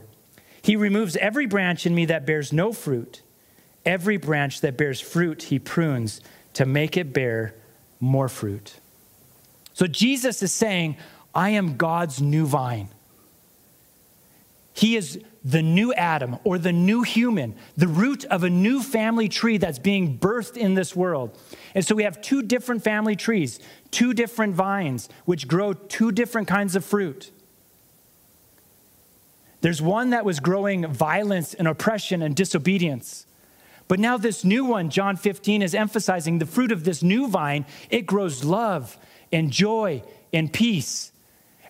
He 0.61 0.75
removes 0.75 1.15
every 1.17 1.45
branch 1.45 1.85
in 1.85 1.95
me 1.95 2.05
that 2.05 2.25
bears 2.25 2.51
no 2.51 2.73
fruit. 2.73 3.21
Every 3.85 4.17
branch 4.17 4.61
that 4.61 4.75
bears 4.75 4.99
fruit, 4.99 5.43
he 5.43 5.59
prunes 5.59 6.19
to 6.53 6.65
make 6.65 6.97
it 6.97 7.13
bear 7.13 7.55
more 8.01 8.27
fruit. 8.27 8.79
So 9.73 9.87
Jesus 9.87 10.43
is 10.43 10.51
saying, 10.51 10.97
I 11.33 11.51
am 11.51 11.77
God's 11.77 12.21
new 12.21 12.45
vine. 12.45 12.89
He 14.77 14.95
is 14.95 15.19
the 15.43 15.63
new 15.63 15.91
Adam 15.93 16.37
or 16.43 16.59
the 16.59 16.71
new 16.71 17.01
human, 17.01 17.55
the 17.75 17.87
root 17.87 18.25
of 18.25 18.43
a 18.43 18.49
new 18.49 18.83
family 18.83 19.27
tree 19.27 19.57
that's 19.57 19.79
being 19.79 20.19
birthed 20.19 20.55
in 20.55 20.75
this 20.75 20.95
world. 20.95 21.35
And 21.73 21.83
so 21.83 21.95
we 21.95 22.03
have 22.03 22.21
two 22.21 22.43
different 22.43 22.83
family 22.83 23.15
trees, 23.15 23.59
two 23.89 24.13
different 24.13 24.53
vines, 24.53 25.09
which 25.25 25.47
grow 25.47 25.73
two 25.73 26.11
different 26.11 26.47
kinds 26.47 26.75
of 26.75 26.85
fruit. 26.85 27.31
There's 29.61 29.81
one 29.81 30.11
that 30.11 30.23
was 30.23 30.39
growing 30.39 30.85
violence 30.85 31.55
and 31.55 31.67
oppression 31.67 32.21
and 32.21 32.35
disobedience. 32.35 33.25
But 33.87 33.99
now, 33.99 34.15
this 34.15 34.43
new 34.43 34.63
one, 34.63 34.91
John 34.91 35.15
15, 35.15 35.63
is 35.63 35.73
emphasizing 35.73 36.37
the 36.37 36.45
fruit 36.45 36.71
of 36.71 36.83
this 36.83 37.01
new 37.01 37.27
vine. 37.27 37.65
It 37.89 38.05
grows 38.05 38.43
love 38.43 38.95
and 39.31 39.49
joy 39.49 40.03
and 40.31 40.53
peace. 40.53 41.11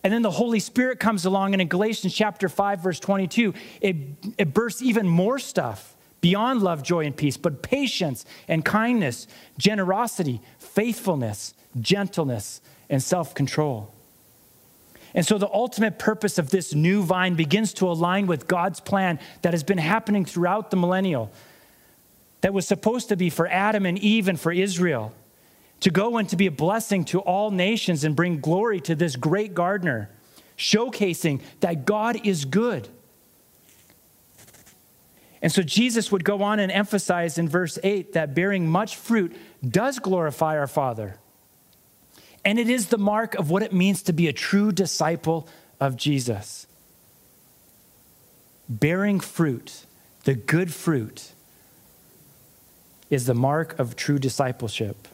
And 0.08 0.14
then 0.14 0.22
the 0.22 0.32
Holy 0.32 0.62
Spirit 0.62 1.02
comes 1.02 1.26
along, 1.26 1.52
and 1.52 1.62
in 1.62 1.68
Galatians 1.68 2.14
chapter 2.14 2.48
5, 2.48 2.80
verse 2.80 2.98
22, 2.98 3.54
it, 3.82 3.98
it 4.38 4.54
bursts 4.54 4.82
even 4.82 5.06
more 5.06 5.38
stuff 5.38 5.98
beyond 6.22 6.62
love, 6.62 6.82
joy, 6.82 7.06
and 7.06 7.14
peace, 7.14 7.36
but 7.36 7.62
patience 7.62 8.24
and 8.48 8.64
kindness, 8.64 9.28
generosity, 9.58 10.40
faithfulness, 10.60 11.54
gentleness, 11.82 12.62
and 12.90 13.04
self 13.04 13.36
control. 13.36 13.94
And 15.14 15.26
so 15.26 15.38
the 15.38 15.50
ultimate 15.52 16.00
purpose 16.00 16.38
of 16.38 16.52
this 16.52 16.74
new 16.74 17.04
vine 17.04 17.36
begins 17.36 17.74
to 17.74 17.90
align 17.90 18.28
with 18.28 18.48
God's 18.48 18.80
plan 18.80 19.20
that 19.42 19.54
has 19.54 19.64
been 19.64 19.78
happening 19.78 20.24
throughout 20.24 20.72
the 20.72 20.78
millennial 20.78 21.34
that 22.40 22.54
was 22.54 22.66
supposed 22.66 23.10
to 23.10 23.18
be 23.18 23.30
for 23.30 23.46
Adam 23.50 23.86
and 23.86 24.00
Eve 24.00 24.30
and 24.30 24.40
for 24.40 24.54
Israel, 24.54 25.12
to 25.81 25.91
go 25.91 26.17
and 26.17 26.27
to 26.29 26.36
be 26.36 26.48
a 26.48 26.51
blessing 26.51 27.05
to 27.05 27.19
all 27.19 27.51
nations 27.51 28.03
and 28.03 28.15
bring 28.15 28.39
glory 28.39 28.81
to 28.81 28.96
this 28.96 29.15
great 29.15 29.53
gardener, 29.53 30.10
showcasing 30.57 31.41
that 31.60 31.86
God 31.86 32.25
is 32.25 32.46
good. 32.46 32.88
And 35.41 35.51
so 35.51 35.62
Jesus 35.62 36.12
would 36.12 36.24
go 36.24 36.41
on 36.41 36.60
and 36.60 36.72
emphasize 36.72 37.38
in 37.38 37.48
verse 37.48 37.77
8 37.84 38.13
that 38.13 38.34
bearing 38.34 38.67
much 38.67 38.96
fruit 38.96 39.36
does 39.67 40.00
glorify 40.00 40.57
our 40.57 40.67
Father. 40.67 41.19
And 42.43 42.57
it 42.57 42.69
is 42.69 42.88
the 42.88 42.98
mark 42.98 43.36
of 43.36 43.50
what 43.51 43.62
it 43.62 43.72
means 43.72 44.01
to 44.03 44.13
be 44.13 44.27
a 44.27 44.34
true 44.34 44.72
disciple 44.72 45.48
of 45.79 45.96
Jesus. 45.96 46.65
Bearing 48.67 49.19
fruit, 49.19 49.86
the 50.24 50.34
good 50.34 50.74
fruit, 50.74 51.34
is 53.10 53.25
the 53.25 53.34
mark 53.34 53.77
of 53.79 53.96
true 53.96 54.19
discipleship. 54.19 55.07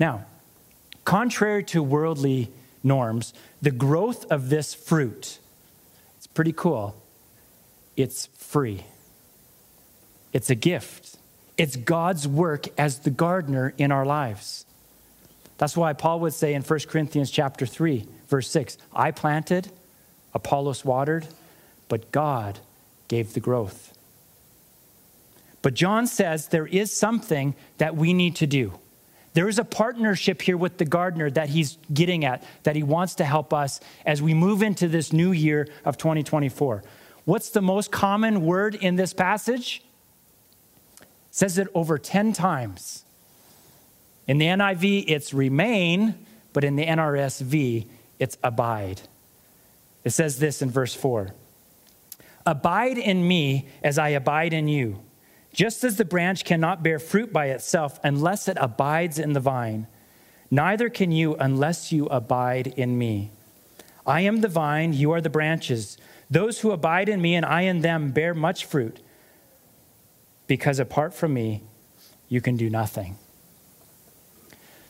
Now, 0.00 0.24
contrary 1.04 1.62
to 1.64 1.82
worldly 1.82 2.50
norms, 2.82 3.34
the 3.60 3.70
growth 3.70 4.24
of 4.32 4.48
this 4.48 4.72
fruit, 4.74 5.38
it's 6.16 6.26
pretty 6.26 6.52
cool. 6.52 6.96
It's 7.96 8.26
free. 8.38 8.84
It's 10.32 10.48
a 10.48 10.54
gift. 10.54 11.18
It's 11.58 11.76
God's 11.76 12.26
work 12.26 12.68
as 12.78 13.00
the 13.00 13.10
gardener 13.10 13.74
in 13.76 13.92
our 13.92 14.06
lives. 14.06 14.64
That's 15.58 15.76
why 15.76 15.92
Paul 15.92 16.20
would 16.20 16.32
say 16.32 16.54
in 16.54 16.62
1 16.62 16.80
Corinthians 16.88 17.30
chapter 17.30 17.66
3, 17.66 18.06
verse 18.28 18.48
6, 18.48 18.78
I 18.94 19.10
planted, 19.10 19.70
Apollos 20.32 20.86
watered, 20.86 21.26
but 21.88 22.10
God 22.12 22.60
gave 23.08 23.34
the 23.34 23.40
growth. 23.40 23.94
But 25.60 25.74
John 25.74 26.06
says 26.06 26.48
there 26.48 26.66
is 26.66 26.90
something 26.90 27.54
that 27.76 27.94
we 27.94 28.14
need 28.14 28.36
to 28.36 28.46
do. 28.46 28.78
There 29.32 29.48
is 29.48 29.58
a 29.58 29.64
partnership 29.64 30.42
here 30.42 30.56
with 30.56 30.78
the 30.78 30.84
gardener 30.84 31.30
that 31.30 31.50
he's 31.50 31.78
getting 31.92 32.24
at, 32.24 32.42
that 32.64 32.74
he 32.74 32.82
wants 32.82 33.14
to 33.16 33.24
help 33.24 33.54
us 33.54 33.80
as 34.04 34.20
we 34.20 34.34
move 34.34 34.62
into 34.62 34.88
this 34.88 35.12
new 35.12 35.30
year 35.30 35.68
of 35.84 35.96
2024. 35.96 36.82
What's 37.24 37.50
the 37.50 37.62
most 37.62 37.92
common 37.92 38.44
word 38.44 38.74
in 38.74 38.96
this 38.96 39.12
passage? 39.12 39.84
It 41.00 41.06
says 41.30 41.58
it 41.58 41.68
over 41.74 41.96
10 41.96 42.32
times. 42.32 43.04
In 44.26 44.38
the 44.38 44.46
NIV, 44.46 45.04
it's 45.06 45.32
remain, 45.32 46.26
but 46.52 46.64
in 46.64 46.76
the 46.76 46.86
NRSV, 46.86 47.86
it's 48.18 48.36
abide. 48.42 49.00
It 50.02 50.10
says 50.10 50.38
this 50.38 50.62
in 50.62 50.70
verse 50.70 50.94
4 50.94 51.34
Abide 52.46 52.98
in 52.98 53.26
me 53.26 53.68
as 53.82 53.98
I 53.98 54.08
abide 54.08 54.52
in 54.52 54.66
you. 54.66 55.00
Just 55.52 55.82
as 55.82 55.96
the 55.96 56.04
branch 56.04 56.44
cannot 56.44 56.82
bear 56.82 56.98
fruit 56.98 57.32
by 57.32 57.46
itself 57.46 57.98
unless 58.04 58.48
it 58.48 58.56
abides 58.60 59.18
in 59.18 59.32
the 59.32 59.40
vine, 59.40 59.86
neither 60.50 60.88
can 60.88 61.10
you 61.10 61.34
unless 61.36 61.92
you 61.92 62.06
abide 62.06 62.68
in 62.68 62.96
me. 62.96 63.30
I 64.06 64.22
am 64.22 64.40
the 64.40 64.48
vine, 64.48 64.92
you 64.92 65.10
are 65.12 65.20
the 65.20 65.30
branches. 65.30 65.98
Those 66.30 66.60
who 66.60 66.70
abide 66.70 67.08
in 67.08 67.20
me 67.20 67.34
and 67.34 67.44
I 67.44 67.62
in 67.62 67.80
them 67.80 68.12
bear 68.12 68.34
much 68.34 68.64
fruit, 68.64 69.00
because 70.46 70.78
apart 70.78 71.14
from 71.14 71.34
me, 71.34 71.62
you 72.28 72.40
can 72.40 72.56
do 72.56 72.70
nothing. 72.70 73.16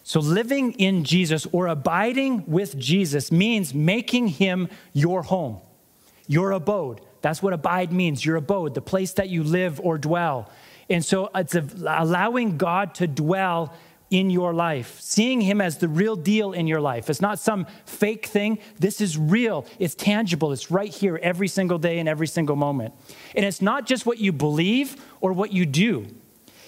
So, 0.02 0.20
living 0.20 0.72
in 0.72 1.04
Jesus 1.04 1.46
or 1.52 1.66
abiding 1.66 2.44
with 2.46 2.78
Jesus 2.78 3.30
means 3.30 3.72
making 3.72 4.28
him 4.28 4.68
your 4.92 5.22
home, 5.22 5.58
your 6.26 6.50
abode. 6.50 7.00
That's 7.22 7.42
what 7.42 7.52
abide 7.52 7.92
means 7.92 8.24
your 8.24 8.36
abode, 8.36 8.74
the 8.74 8.82
place 8.82 9.12
that 9.14 9.28
you 9.28 9.42
live 9.42 9.80
or 9.80 9.98
dwell. 9.98 10.50
And 10.88 11.04
so, 11.04 11.30
it's 11.34 11.54
allowing 11.54 12.56
God 12.56 12.94
to 12.96 13.06
dwell 13.06 13.72
in 14.10 14.28
your 14.28 14.52
life, 14.52 15.00
seeing 15.00 15.40
him 15.40 15.60
as 15.60 15.78
the 15.78 15.88
real 15.88 16.16
deal 16.16 16.52
in 16.52 16.66
your 16.66 16.80
life. 16.80 17.08
It's 17.08 17.20
not 17.20 17.38
some 17.38 17.66
fake 17.84 18.26
thing. 18.26 18.58
This 18.78 19.00
is 19.00 19.16
real, 19.16 19.66
it's 19.78 19.94
tangible, 19.94 20.52
it's 20.52 20.70
right 20.70 20.92
here 20.92 21.18
every 21.22 21.46
single 21.46 21.78
day 21.78 22.00
and 22.00 22.08
every 22.08 22.26
single 22.26 22.56
moment. 22.56 22.92
And 23.36 23.44
it's 23.44 23.62
not 23.62 23.86
just 23.86 24.06
what 24.06 24.18
you 24.18 24.32
believe 24.32 24.96
or 25.20 25.32
what 25.32 25.52
you 25.52 25.64
do. 25.64 26.08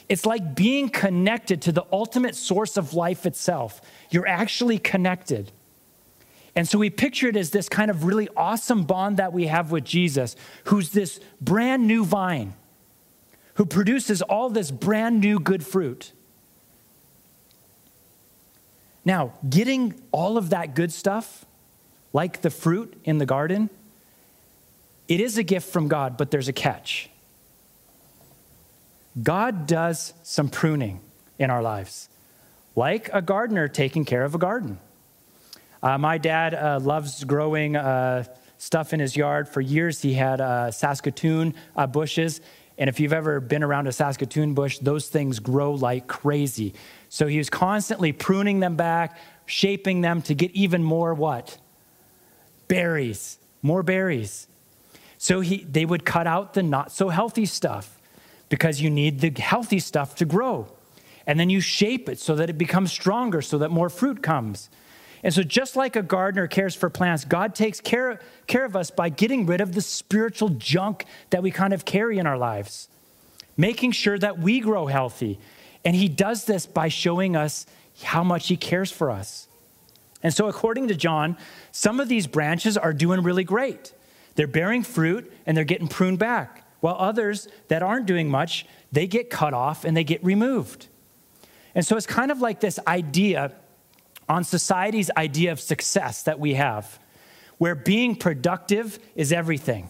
It's 0.08 0.24
like 0.24 0.54
being 0.54 0.88
connected 0.88 1.62
to 1.62 1.72
the 1.72 1.84
ultimate 1.92 2.36
source 2.36 2.76
of 2.76 2.94
life 2.94 3.26
itself. 3.26 3.80
You're 4.10 4.26
actually 4.26 4.78
connected. 4.78 5.50
And 6.54 6.68
so 6.68 6.78
we 6.78 6.90
picture 6.90 7.28
it 7.28 7.36
as 7.36 7.50
this 7.50 7.68
kind 7.68 7.90
of 7.90 8.04
really 8.04 8.28
awesome 8.36 8.84
bond 8.84 9.16
that 9.16 9.32
we 9.32 9.46
have 9.46 9.70
with 9.70 9.84
Jesus, 9.84 10.36
who's 10.64 10.90
this 10.90 11.18
brand 11.40 11.86
new 11.86 12.04
vine, 12.04 12.54
who 13.54 13.64
produces 13.64 14.20
all 14.20 14.50
this 14.50 14.70
brand 14.70 15.20
new 15.20 15.38
good 15.38 15.64
fruit. 15.64 16.12
Now, 19.04 19.32
getting 19.48 20.00
all 20.12 20.36
of 20.36 20.50
that 20.50 20.74
good 20.74 20.92
stuff, 20.92 21.44
like 22.12 22.42
the 22.42 22.50
fruit 22.50 23.00
in 23.04 23.18
the 23.18 23.26
garden, 23.26 23.70
it 25.08 25.20
is 25.20 25.38
a 25.38 25.42
gift 25.42 25.72
from 25.72 25.88
God, 25.88 26.16
but 26.16 26.30
there's 26.30 26.48
a 26.48 26.52
catch. 26.52 27.08
God 29.20 29.66
does 29.66 30.14
some 30.22 30.48
pruning 30.48 31.00
in 31.38 31.50
our 31.50 31.62
lives, 31.62 32.08
like 32.76 33.10
a 33.12 33.20
gardener 33.20 33.68
taking 33.68 34.04
care 34.04 34.24
of 34.24 34.34
a 34.34 34.38
garden. 34.38 34.78
Uh, 35.82 35.98
my 35.98 36.16
dad 36.16 36.54
uh, 36.54 36.78
loves 36.80 37.24
growing 37.24 37.76
uh, 37.76 38.24
stuff 38.58 38.92
in 38.92 39.00
his 39.00 39.16
yard. 39.16 39.48
For 39.48 39.60
years, 39.60 40.00
he 40.00 40.14
had 40.14 40.40
uh, 40.40 40.70
Saskatoon 40.70 41.54
uh, 41.74 41.86
bushes. 41.86 42.40
And 42.78 42.88
if 42.88 43.00
you've 43.00 43.12
ever 43.12 43.40
been 43.40 43.62
around 43.62 43.88
a 43.88 43.92
Saskatoon 43.92 44.54
bush, 44.54 44.78
those 44.78 45.08
things 45.08 45.40
grow 45.40 45.72
like 45.72 46.06
crazy. 46.06 46.74
So 47.08 47.26
he 47.26 47.38
was 47.38 47.50
constantly 47.50 48.12
pruning 48.12 48.60
them 48.60 48.76
back, 48.76 49.18
shaping 49.46 50.00
them 50.00 50.22
to 50.22 50.34
get 50.34 50.52
even 50.52 50.84
more 50.84 51.12
what? 51.14 51.58
Berries, 52.68 53.38
more 53.60 53.82
berries. 53.82 54.46
So 55.18 55.40
he, 55.40 55.64
they 55.64 55.84
would 55.84 56.04
cut 56.04 56.26
out 56.26 56.54
the 56.54 56.62
not 56.62 56.92
so 56.92 57.08
healthy 57.08 57.46
stuff 57.46 57.98
because 58.48 58.80
you 58.80 58.90
need 58.90 59.20
the 59.20 59.30
healthy 59.40 59.78
stuff 59.78 60.14
to 60.16 60.24
grow. 60.24 60.68
And 61.26 61.38
then 61.38 61.50
you 61.50 61.60
shape 61.60 62.08
it 62.08 62.18
so 62.18 62.36
that 62.36 62.50
it 62.50 62.58
becomes 62.58 62.90
stronger, 62.90 63.42
so 63.42 63.58
that 63.58 63.70
more 63.70 63.88
fruit 63.88 64.22
comes. 64.22 64.68
And 65.22 65.32
so, 65.32 65.42
just 65.42 65.76
like 65.76 65.94
a 65.94 66.02
gardener 66.02 66.46
cares 66.46 66.74
for 66.74 66.90
plants, 66.90 67.24
God 67.24 67.54
takes 67.54 67.80
care, 67.80 68.20
care 68.46 68.64
of 68.64 68.74
us 68.74 68.90
by 68.90 69.08
getting 69.08 69.46
rid 69.46 69.60
of 69.60 69.72
the 69.72 69.80
spiritual 69.80 70.48
junk 70.48 71.04
that 71.30 71.42
we 71.42 71.50
kind 71.50 71.72
of 71.72 71.84
carry 71.84 72.18
in 72.18 72.26
our 72.26 72.36
lives, 72.36 72.88
making 73.56 73.92
sure 73.92 74.18
that 74.18 74.38
we 74.38 74.58
grow 74.60 74.86
healthy. 74.86 75.38
And 75.84 75.94
He 75.94 76.08
does 76.08 76.44
this 76.44 76.66
by 76.66 76.88
showing 76.88 77.36
us 77.36 77.66
how 78.02 78.24
much 78.24 78.48
He 78.48 78.56
cares 78.56 78.90
for 78.90 79.10
us. 79.10 79.46
And 80.24 80.34
so, 80.34 80.48
according 80.48 80.88
to 80.88 80.94
John, 80.94 81.36
some 81.70 82.00
of 82.00 82.08
these 82.08 82.26
branches 82.26 82.76
are 82.76 82.92
doing 82.92 83.22
really 83.22 83.44
great. 83.44 83.92
They're 84.34 84.46
bearing 84.46 84.82
fruit 84.82 85.32
and 85.46 85.56
they're 85.56 85.64
getting 85.64 85.88
pruned 85.88 86.18
back 86.18 86.62
while 86.82 86.96
others 86.98 87.46
that 87.68 87.82
aren't 87.82 88.06
doing 88.06 88.28
much, 88.28 88.66
they 88.90 89.06
get 89.06 89.30
cut 89.30 89.54
off 89.54 89.84
and 89.84 89.96
they 89.96 90.02
get 90.02 90.22
removed. 90.24 90.88
And 91.76 91.86
so 91.86 91.96
it's 91.96 92.06
kind 92.06 92.32
of 92.32 92.40
like 92.40 92.58
this 92.58 92.78
idea 92.88 93.52
on 94.28 94.44
society's 94.44 95.10
idea 95.16 95.52
of 95.52 95.60
success 95.60 96.22
that 96.24 96.38
we 96.38 96.54
have, 96.54 96.98
where 97.58 97.74
being 97.74 98.16
productive 98.16 98.98
is 99.14 99.32
everything. 99.32 99.88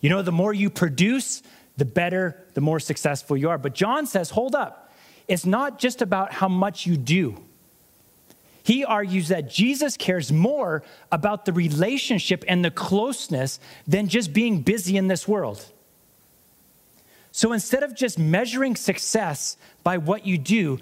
You 0.00 0.10
know, 0.10 0.22
the 0.22 0.32
more 0.32 0.52
you 0.52 0.68
produce, 0.68 1.42
the 1.76 1.84
better, 1.84 2.36
the 2.54 2.60
more 2.60 2.80
successful 2.80 3.36
you 3.36 3.50
are. 3.50 3.58
But 3.58 3.74
John 3.74 4.06
says, 4.06 4.30
hold 4.30 4.54
up, 4.54 4.92
it's 5.28 5.46
not 5.46 5.78
just 5.78 6.02
about 6.02 6.32
how 6.32 6.48
much 6.48 6.86
you 6.86 6.96
do. 6.96 7.40
He 8.64 8.84
argues 8.84 9.28
that 9.28 9.50
Jesus 9.50 9.96
cares 9.96 10.30
more 10.30 10.82
about 11.10 11.44
the 11.44 11.52
relationship 11.52 12.44
and 12.46 12.64
the 12.64 12.70
closeness 12.70 13.58
than 13.86 14.08
just 14.08 14.32
being 14.32 14.60
busy 14.60 14.96
in 14.96 15.08
this 15.08 15.26
world. 15.26 15.64
So 17.32 17.52
instead 17.52 17.82
of 17.82 17.96
just 17.96 18.18
measuring 18.18 18.76
success 18.76 19.56
by 19.82 19.98
what 19.98 20.26
you 20.26 20.38
do, 20.38 20.78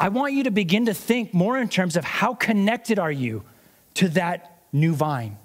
I 0.00 0.08
want 0.08 0.32
you 0.32 0.44
to 0.44 0.50
begin 0.50 0.86
to 0.86 0.94
think 0.94 1.34
more 1.34 1.58
in 1.58 1.68
terms 1.68 1.96
of 1.96 2.04
how 2.04 2.34
connected 2.34 2.98
are 2.98 3.12
you 3.12 3.42
to 3.94 4.08
that 4.10 4.60
new 4.72 4.94
vine 4.94 5.38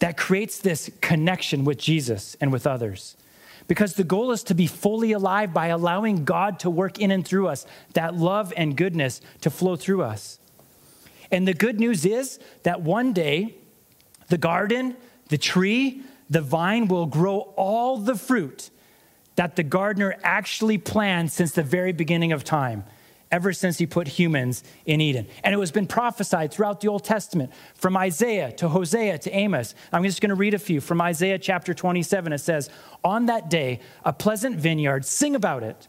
that 0.00 0.16
creates 0.16 0.58
this 0.58 0.90
connection 1.00 1.64
with 1.64 1.78
Jesus 1.78 2.36
and 2.40 2.52
with 2.52 2.66
others. 2.66 3.16
Because 3.68 3.94
the 3.94 4.04
goal 4.04 4.32
is 4.32 4.42
to 4.44 4.54
be 4.54 4.66
fully 4.66 5.12
alive 5.12 5.54
by 5.54 5.66
allowing 5.66 6.24
God 6.24 6.58
to 6.60 6.70
work 6.70 6.98
in 6.98 7.10
and 7.10 7.26
through 7.26 7.46
us, 7.46 7.66
that 7.92 8.16
love 8.16 8.52
and 8.56 8.76
goodness 8.76 9.20
to 9.42 9.50
flow 9.50 9.76
through 9.76 10.02
us. 10.02 10.40
And 11.30 11.46
the 11.46 11.54
good 11.54 11.78
news 11.78 12.04
is 12.04 12.40
that 12.64 12.80
one 12.80 13.12
day, 13.12 13.54
the 14.28 14.38
garden, 14.38 14.96
the 15.28 15.38
tree, 15.38 16.02
the 16.28 16.40
vine 16.40 16.88
will 16.88 17.06
grow 17.06 17.52
all 17.56 17.98
the 17.98 18.16
fruit 18.16 18.70
that 19.40 19.56
the 19.56 19.62
gardener 19.62 20.14
actually 20.22 20.76
planned 20.76 21.32
since 21.32 21.52
the 21.52 21.62
very 21.62 21.92
beginning 21.92 22.30
of 22.30 22.44
time, 22.44 22.84
ever 23.32 23.54
since 23.54 23.78
he 23.78 23.86
put 23.86 24.06
humans 24.06 24.62
in 24.84 25.00
Eden. 25.00 25.26
And 25.42 25.54
it 25.54 25.58
has 25.58 25.72
been 25.72 25.86
prophesied 25.86 26.52
throughout 26.52 26.82
the 26.82 26.88
Old 26.88 27.04
Testament, 27.04 27.50
from 27.74 27.96
Isaiah 27.96 28.52
to 28.58 28.68
Hosea 28.68 29.16
to 29.16 29.34
Amos. 29.34 29.74
I'm 29.94 30.04
just 30.04 30.20
going 30.20 30.28
to 30.28 30.34
read 30.34 30.52
a 30.52 30.58
few. 30.58 30.82
From 30.82 31.00
Isaiah 31.00 31.38
chapter 31.38 31.72
27, 31.72 32.34
it 32.34 32.38
says, 32.40 32.68
On 33.02 33.24
that 33.26 33.48
day, 33.48 33.80
a 34.04 34.12
pleasant 34.12 34.56
vineyard, 34.56 35.06
sing 35.06 35.34
about 35.34 35.62
it. 35.62 35.88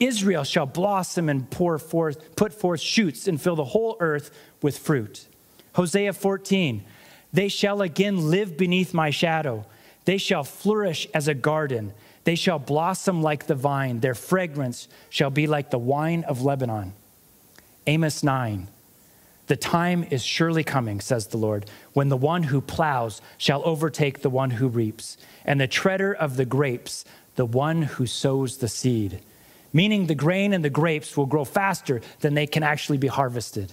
Israel 0.00 0.44
shall 0.44 0.64
blossom 0.64 1.28
and 1.28 1.50
pour 1.50 1.78
forth, 1.78 2.34
put 2.34 2.54
forth 2.54 2.80
shoots 2.80 3.28
and 3.28 3.38
fill 3.38 3.56
the 3.56 3.64
whole 3.64 3.98
earth 4.00 4.30
with 4.62 4.78
fruit. 4.78 5.26
Hosea 5.74 6.14
14, 6.14 6.82
they 7.30 7.48
shall 7.48 7.82
again 7.82 8.30
live 8.30 8.56
beneath 8.56 8.94
my 8.94 9.10
shadow. 9.10 9.66
They 10.06 10.16
shall 10.16 10.44
flourish 10.44 11.06
as 11.12 11.28
a 11.28 11.34
garden. 11.34 11.92
They 12.26 12.34
shall 12.34 12.58
blossom 12.58 13.22
like 13.22 13.46
the 13.46 13.54
vine. 13.54 14.00
Their 14.00 14.16
fragrance 14.16 14.88
shall 15.10 15.30
be 15.30 15.46
like 15.46 15.70
the 15.70 15.78
wine 15.78 16.24
of 16.24 16.42
Lebanon. 16.42 16.92
Amos 17.86 18.24
9. 18.24 18.66
The 19.46 19.54
time 19.54 20.04
is 20.10 20.24
surely 20.24 20.64
coming, 20.64 21.00
says 21.00 21.28
the 21.28 21.36
Lord, 21.36 21.70
when 21.92 22.08
the 22.08 22.16
one 22.16 22.42
who 22.42 22.60
plows 22.60 23.22
shall 23.38 23.62
overtake 23.64 24.22
the 24.22 24.28
one 24.28 24.50
who 24.50 24.66
reaps, 24.66 25.16
and 25.44 25.60
the 25.60 25.68
treader 25.68 26.12
of 26.12 26.36
the 26.36 26.44
grapes, 26.44 27.04
the 27.36 27.46
one 27.46 27.82
who 27.82 28.06
sows 28.06 28.56
the 28.56 28.66
seed. 28.66 29.20
Meaning 29.72 30.08
the 30.08 30.16
grain 30.16 30.52
and 30.52 30.64
the 30.64 30.68
grapes 30.68 31.16
will 31.16 31.26
grow 31.26 31.44
faster 31.44 32.00
than 32.22 32.34
they 32.34 32.48
can 32.48 32.64
actually 32.64 32.98
be 32.98 33.06
harvested. 33.06 33.72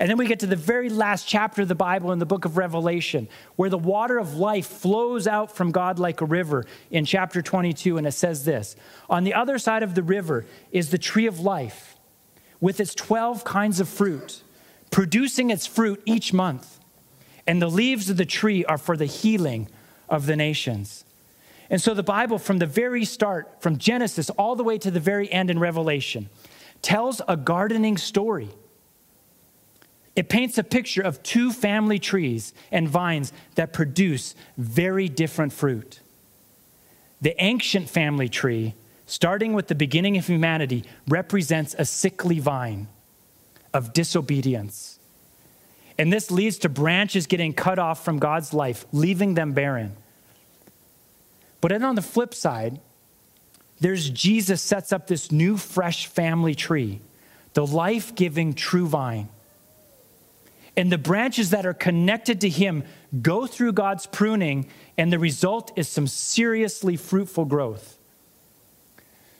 And 0.00 0.08
then 0.08 0.16
we 0.16 0.26
get 0.26 0.40
to 0.40 0.46
the 0.46 0.56
very 0.56 0.88
last 0.88 1.28
chapter 1.28 1.60
of 1.60 1.68
the 1.68 1.74
Bible 1.74 2.10
in 2.10 2.18
the 2.18 2.26
book 2.26 2.46
of 2.46 2.56
Revelation, 2.56 3.28
where 3.56 3.68
the 3.68 3.76
water 3.76 4.16
of 4.16 4.34
life 4.34 4.66
flows 4.66 5.26
out 5.26 5.54
from 5.54 5.72
God 5.72 5.98
like 5.98 6.22
a 6.22 6.24
river 6.24 6.64
in 6.90 7.04
chapter 7.04 7.42
22. 7.42 7.98
And 7.98 8.06
it 8.06 8.12
says 8.12 8.46
this 8.46 8.76
On 9.10 9.24
the 9.24 9.34
other 9.34 9.58
side 9.58 9.82
of 9.82 9.94
the 9.94 10.02
river 10.02 10.46
is 10.72 10.88
the 10.88 10.96
tree 10.96 11.26
of 11.26 11.38
life 11.38 11.96
with 12.62 12.80
its 12.80 12.94
12 12.94 13.44
kinds 13.44 13.78
of 13.78 13.90
fruit, 13.90 14.42
producing 14.90 15.50
its 15.50 15.66
fruit 15.66 16.02
each 16.06 16.32
month. 16.32 16.80
And 17.46 17.60
the 17.60 17.68
leaves 17.68 18.08
of 18.08 18.16
the 18.16 18.24
tree 18.24 18.64
are 18.64 18.78
for 18.78 18.96
the 18.96 19.04
healing 19.04 19.68
of 20.08 20.24
the 20.24 20.34
nations. 20.34 21.04
And 21.68 21.80
so 21.80 21.92
the 21.92 22.02
Bible, 22.02 22.38
from 22.38 22.58
the 22.58 22.64
very 22.64 23.04
start, 23.04 23.60
from 23.60 23.76
Genesis 23.76 24.30
all 24.30 24.56
the 24.56 24.64
way 24.64 24.78
to 24.78 24.90
the 24.90 24.98
very 24.98 25.30
end 25.30 25.50
in 25.50 25.58
Revelation, 25.58 26.30
tells 26.80 27.20
a 27.28 27.36
gardening 27.36 27.98
story 27.98 28.48
it 30.16 30.28
paints 30.28 30.58
a 30.58 30.64
picture 30.64 31.02
of 31.02 31.22
two 31.22 31.52
family 31.52 31.98
trees 31.98 32.52
and 32.72 32.88
vines 32.88 33.32
that 33.54 33.72
produce 33.72 34.34
very 34.58 35.08
different 35.08 35.52
fruit. 35.52 36.00
The 37.20 37.40
ancient 37.42 37.88
family 37.88 38.28
tree, 38.28 38.74
starting 39.06 39.52
with 39.52 39.68
the 39.68 39.74
beginning 39.74 40.16
of 40.16 40.26
humanity, 40.26 40.84
represents 41.06 41.74
a 41.78 41.84
sickly 41.84 42.40
vine 42.40 42.88
of 43.72 43.92
disobedience. 43.92 44.98
And 45.96 46.12
this 46.12 46.30
leads 46.30 46.58
to 46.58 46.68
branches 46.68 47.26
getting 47.26 47.52
cut 47.52 47.78
off 47.78 48.04
from 48.04 48.18
God's 48.18 48.52
life, 48.52 48.86
leaving 48.92 49.34
them 49.34 49.52
barren. 49.52 49.96
But 51.60 51.68
then 51.68 51.84
on 51.84 51.94
the 51.94 52.02
flip 52.02 52.34
side, 52.34 52.80
there's 53.80 54.10
Jesus 54.10 54.60
sets 54.60 54.92
up 54.92 55.06
this 55.06 55.30
new, 55.30 55.56
fresh 55.56 56.06
family 56.06 56.54
tree, 56.54 57.00
the 57.52 57.66
life 57.66 58.14
giving 58.14 58.54
true 58.54 58.86
vine 58.86 59.28
and 60.76 60.90
the 60.90 60.98
branches 60.98 61.50
that 61.50 61.66
are 61.66 61.74
connected 61.74 62.40
to 62.42 62.48
Him 62.48 62.84
go 63.22 63.46
through 63.46 63.72
God's 63.72 64.06
pruning, 64.06 64.68
and 64.96 65.12
the 65.12 65.18
result 65.18 65.72
is 65.76 65.88
some 65.88 66.06
seriously 66.06 66.96
fruitful 66.96 67.44
growth. 67.44 67.98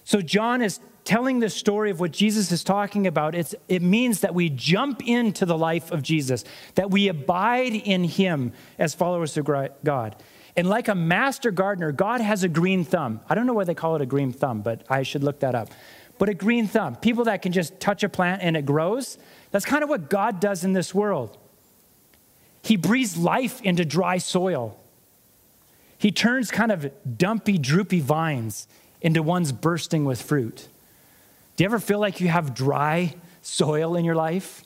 So, 0.04 0.20
John 0.20 0.60
is 0.60 0.80
telling 1.04 1.40
the 1.40 1.50
story 1.50 1.90
of 1.90 2.00
what 2.00 2.12
Jesus 2.12 2.52
is 2.52 2.62
talking 2.62 3.06
about, 3.06 3.34
it's, 3.34 3.54
it 3.68 3.82
means 3.82 4.20
that 4.20 4.34
we 4.34 4.50
jump 4.50 5.02
into 5.06 5.46
the 5.46 5.56
life 5.56 5.90
of 5.90 6.02
Jesus, 6.02 6.44
that 6.74 6.90
we 6.90 7.08
abide 7.08 7.74
in 7.74 8.04
him 8.04 8.52
as 8.78 8.94
followers 8.94 9.36
of 9.36 9.48
God. 9.82 10.16
And 10.56 10.68
like 10.68 10.88
a 10.88 10.94
master 10.94 11.50
gardener, 11.50 11.92
God 11.92 12.20
has 12.20 12.44
a 12.44 12.48
green 12.48 12.84
thumb. 12.84 13.20
I 13.28 13.34
don't 13.34 13.46
know 13.46 13.54
why 13.54 13.64
they 13.64 13.74
call 13.74 13.96
it 13.96 14.02
a 14.02 14.06
green 14.06 14.32
thumb, 14.32 14.62
but 14.62 14.84
I 14.88 15.02
should 15.02 15.24
look 15.24 15.40
that 15.40 15.54
up. 15.54 15.70
But 16.18 16.28
a 16.28 16.34
green 16.34 16.66
thumb, 16.66 16.96
people 16.96 17.24
that 17.24 17.40
can 17.40 17.52
just 17.52 17.80
touch 17.80 18.02
a 18.02 18.08
plant 18.08 18.42
and 18.42 18.56
it 18.56 18.66
grows, 18.66 19.16
that's 19.50 19.64
kind 19.64 19.82
of 19.82 19.88
what 19.88 20.08
God 20.08 20.40
does 20.40 20.64
in 20.64 20.72
this 20.72 20.94
world. 20.94 21.36
He 22.62 22.76
breathes 22.76 23.16
life 23.16 23.60
into 23.62 23.84
dry 23.84 24.18
soil. 24.18 24.78
He 25.98 26.10
turns 26.10 26.50
kind 26.50 26.72
of 26.72 26.90
dumpy, 27.18 27.58
droopy 27.58 28.00
vines 28.00 28.68
into 29.00 29.22
ones 29.22 29.52
bursting 29.52 30.04
with 30.04 30.20
fruit. 30.20 30.68
Do 31.56 31.64
you 31.64 31.66
ever 31.66 31.78
feel 31.78 31.98
like 31.98 32.20
you 32.20 32.28
have 32.28 32.54
dry 32.54 33.14
soil 33.42 33.96
in 33.96 34.04
your 34.04 34.14
life? 34.14 34.64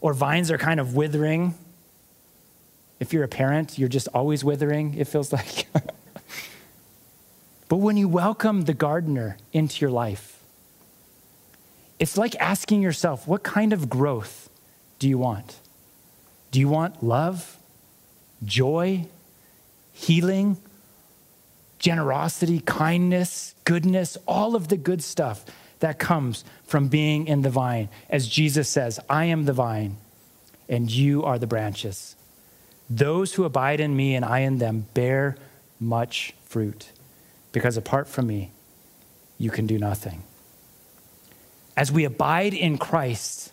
Or 0.00 0.12
vines 0.12 0.50
are 0.50 0.58
kind 0.58 0.80
of 0.80 0.94
withering? 0.94 1.54
If 3.00 3.12
you're 3.12 3.24
a 3.24 3.28
parent, 3.28 3.78
you're 3.78 3.88
just 3.88 4.08
always 4.14 4.44
withering, 4.44 4.94
it 4.94 5.08
feels 5.08 5.32
like. 5.32 5.66
but 7.68 7.76
when 7.76 7.96
you 7.96 8.08
welcome 8.08 8.62
the 8.62 8.74
gardener 8.74 9.36
into 9.52 9.80
your 9.80 9.90
life, 9.90 10.31
it's 11.98 12.16
like 12.16 12.34
asking 12.36 12.82
yourself, 12.82 13.28
what 13.28 13.42
kind 13.42 13.72
of 13.72 13.88
growth 13.88 14.48
do 14.98 15.08
you 15.08 15.18
want? 15.18 15.58
Do 16.50 16.60
you 16.60 16.68
want 16.68 17.02
love, 17.02 17.58
joy, 18.44 19.06
healing, 19.92 20.56
generosity, 21.78 22.60
kindness, 22.60 23.54
goodness, 23.64 24.16
all 24.26 24.54
of 24.54 24.68
the 24.68 24.76
good 24.76 25.02
stuff 25.02 25.44
that 25.80 25.98
comes 25.98 26.44
from 26.64 26.88
being 26.88 27.26
in 27.26 27.42
the 27.42 27.50
vine? 27.50 27.88
As 28.10 28.28
Jesus 28.28 28.68
says, 28.68 29.00
I 29.08 29.26
am 29.26 29.44
the 29.44 29.52
vine, 29.52 29.96
and 30.68 30.90
you 30.90 31.24
are 31.24 31.38
the 31.38 31.46
branches. 31.46 32.16
Those 32.90 33.34
who 33.34 33.44
abide 33.44 33.80
in 33.80 33.96
me 33.96 34.14
and 34.14 34.24
I 34.24 34.40
in 34.40 34.58
them 34.58 34.86
bear 34.94 35.36
much 35.80 36.34
fruit, 36.44 36.90
because 37.52 37.76
apart 37.76 38.08
from 38.08 38.26
me, 38.26 38.50
you 39.38 39.50
can 39.50 39.66
do 39.66 39.78
nothing. 39.78 40.22
As 41.76 41.90
we 41.90 42.04
abide 42.04 42.54
in 42.54 42.78
Christ, 42.78 43.52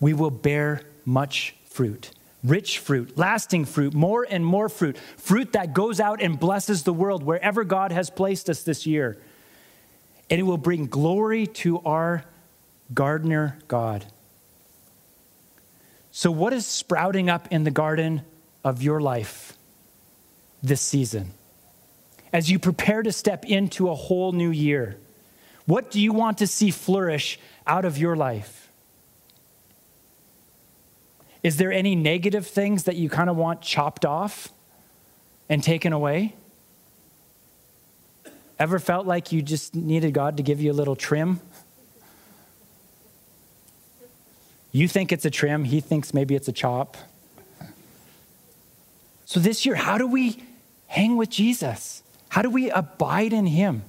we 0.00 0.14
will 0.14 0.30
bear 0.30 0.82
much 1.04 1.54
fruit 1.64 2.10
rich 2.44 2.78
fruit, 2.78 3.16
lasting 3.16 3.64
fruit, 3.64 3.94
more 3.94 4.26
and 4.28 4.44
more 4.44 4.68
fruit, 4.68 4.98
fruit 5.16 5.52
that 5.52 5.72
goes 5.72 6.00
out 6.00 6.20
and 6.20 6.38
blesses 6.38 6.82
the 6.82 6.92
world 6.92 7.22
wherever 7.22 7.64
God 7.64 7.92
has 7.92 8.10
placed 8.10 8.50
us 8.50 8.62
this 8.62 8.86
year. 8.86 9.16
And 10.28 10.40
it 10.40 10.44
will 10.44 10.58
bring 10.58 10.86
glory 10.86 11.46
to 11.46 11.80
our 11.80 12.24
gardener 12.92 13.58
God. 13.68 14.06
So, 16.10 16.30
what 16.30 16.52
is 16.52 16.66
sprouting 16.66 17.30
up 17.30 17.48
in 17.50 17.64
the 17.64 17.70
garden 17.70 18.22
of 18.64 18.82
your 18.82 19.00
life 19.00 19.54
this 20.62 20.80
season? 20.80 21.32
As 22.32 22.50
you 22.50 22.58
prepare 22.58 23.02
to 23.02 23.12
step 23.12 23.44
into 23.44 23.88
a 23.88 23.94
whole 23.94 24.32
new 24.32 24.50
year, 24.50 24.96
what 25.66 25.90
do 25.90 26.00
you 26.00 26.12
want 26.12 26.38
to 26.38 26.46
see 26.46 26.70
flourish 26.70 27.38
out 27.66 27.84
of 27.84 27.98
your 27.98 28.16
life? 28.16 28.70
Is 31.42 31.56
there 31.56 31.72
any 31.72 31.94
negative 31.94 32.46
things 32.46 32.84
that 32.84 32.96
you 32.96 33.08
kind 33.08 33.28
of 33.28 33.36
want 33.36 33.62
chopped 33.62 34.04
off 34.04 34.48
and 35.48 35.62
taken 35.62 35.92
away? 35.92 36.34
Ever 38.58 38.78
felt 38.78 39.06
like 39.06 39.32
you 39.32 39.42
just 39.42 39.74
needed 39.74 40.14
God 40.14 40.36
to 40.36 40.42
give 40.42 40.60
you 40.60 40.70
a 40.70 40.74
little 40.74 40.94
trim? 40.94 41.40
You 44.70 44.88
think 44.88 45.12
it's 45.12 45.24
a 45.24 45.30
trim, 45.30 45.64
he 45.64 45.80
thinks 45.80 46.14
maybe 46.14 46.34
it's 46.34 46.48
a 46.48 46.52
chop. 46.52 46.96
So, 49.24 49.40
this 49.40 49.66
year, 49.66 49.74
how 49.74 49.98
do 49.98 50.06
we 50.06 50.42
hang 50.86 51.16
with 51.16 51.30
Jesus? 51.30 52.02
How 52.28 52.42
do 52.42 52.50
we 52.50 52.70
abide 52.70 53.32
in 53.32 53.46
him? 53.46 53.82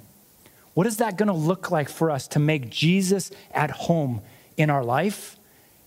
What 0.74 0.88
is 0.88 0.98
that 0.98 1.18
going 1.18 1.28
to 1.28 1.34
look 1.34 1.72
like 1.72 1.90
for 1.90 2.10
us 2.10 2.28
to 2.30 2.40
make 2.40 2.70
Jesus 2.70 3.32
at 3.52 3.72
home 3.72 4.22
in 4.58 4.70
our 4.70 4.84
life 4.84 5.38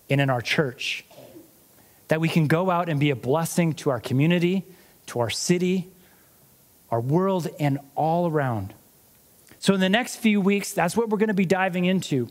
and 0.09 0.21
in 0.21 0.29
our 0.29 0.41
church? 0.41 1.03
that 2.07 2.21
we 2.21 2.29
can 2.29 2.47
go 2.47 2.69
out 2.69 2.89
and 2.89 2.99
be 2.99 3.09
a 3.09 3.15
blessing 3.15 3.73
to 3.73 3.89
our 3.89 3.99
community, 3.99 4.63
to 5.07 5.19
our 5.19 5.29
city, 5.29 5.87
our 6.89 7.01
world, 7.01 7.47
and 7.59 7.79
all 7.95 8.29
around. 8.29 8.73
So, 9.59 9.73
in 9.73 9.79
the 9.79 9.89
next 9.89 10.17
few 10.17 10.39
weeks, 10.39 10.71
that's 10.71 10.95
what 10.95 11.09
we're 11.09 11.17
going 11.17 11.27
to 11.27 11.33
be 11.33 11.45
diving 11.45 11.85
into. 11.85 12.29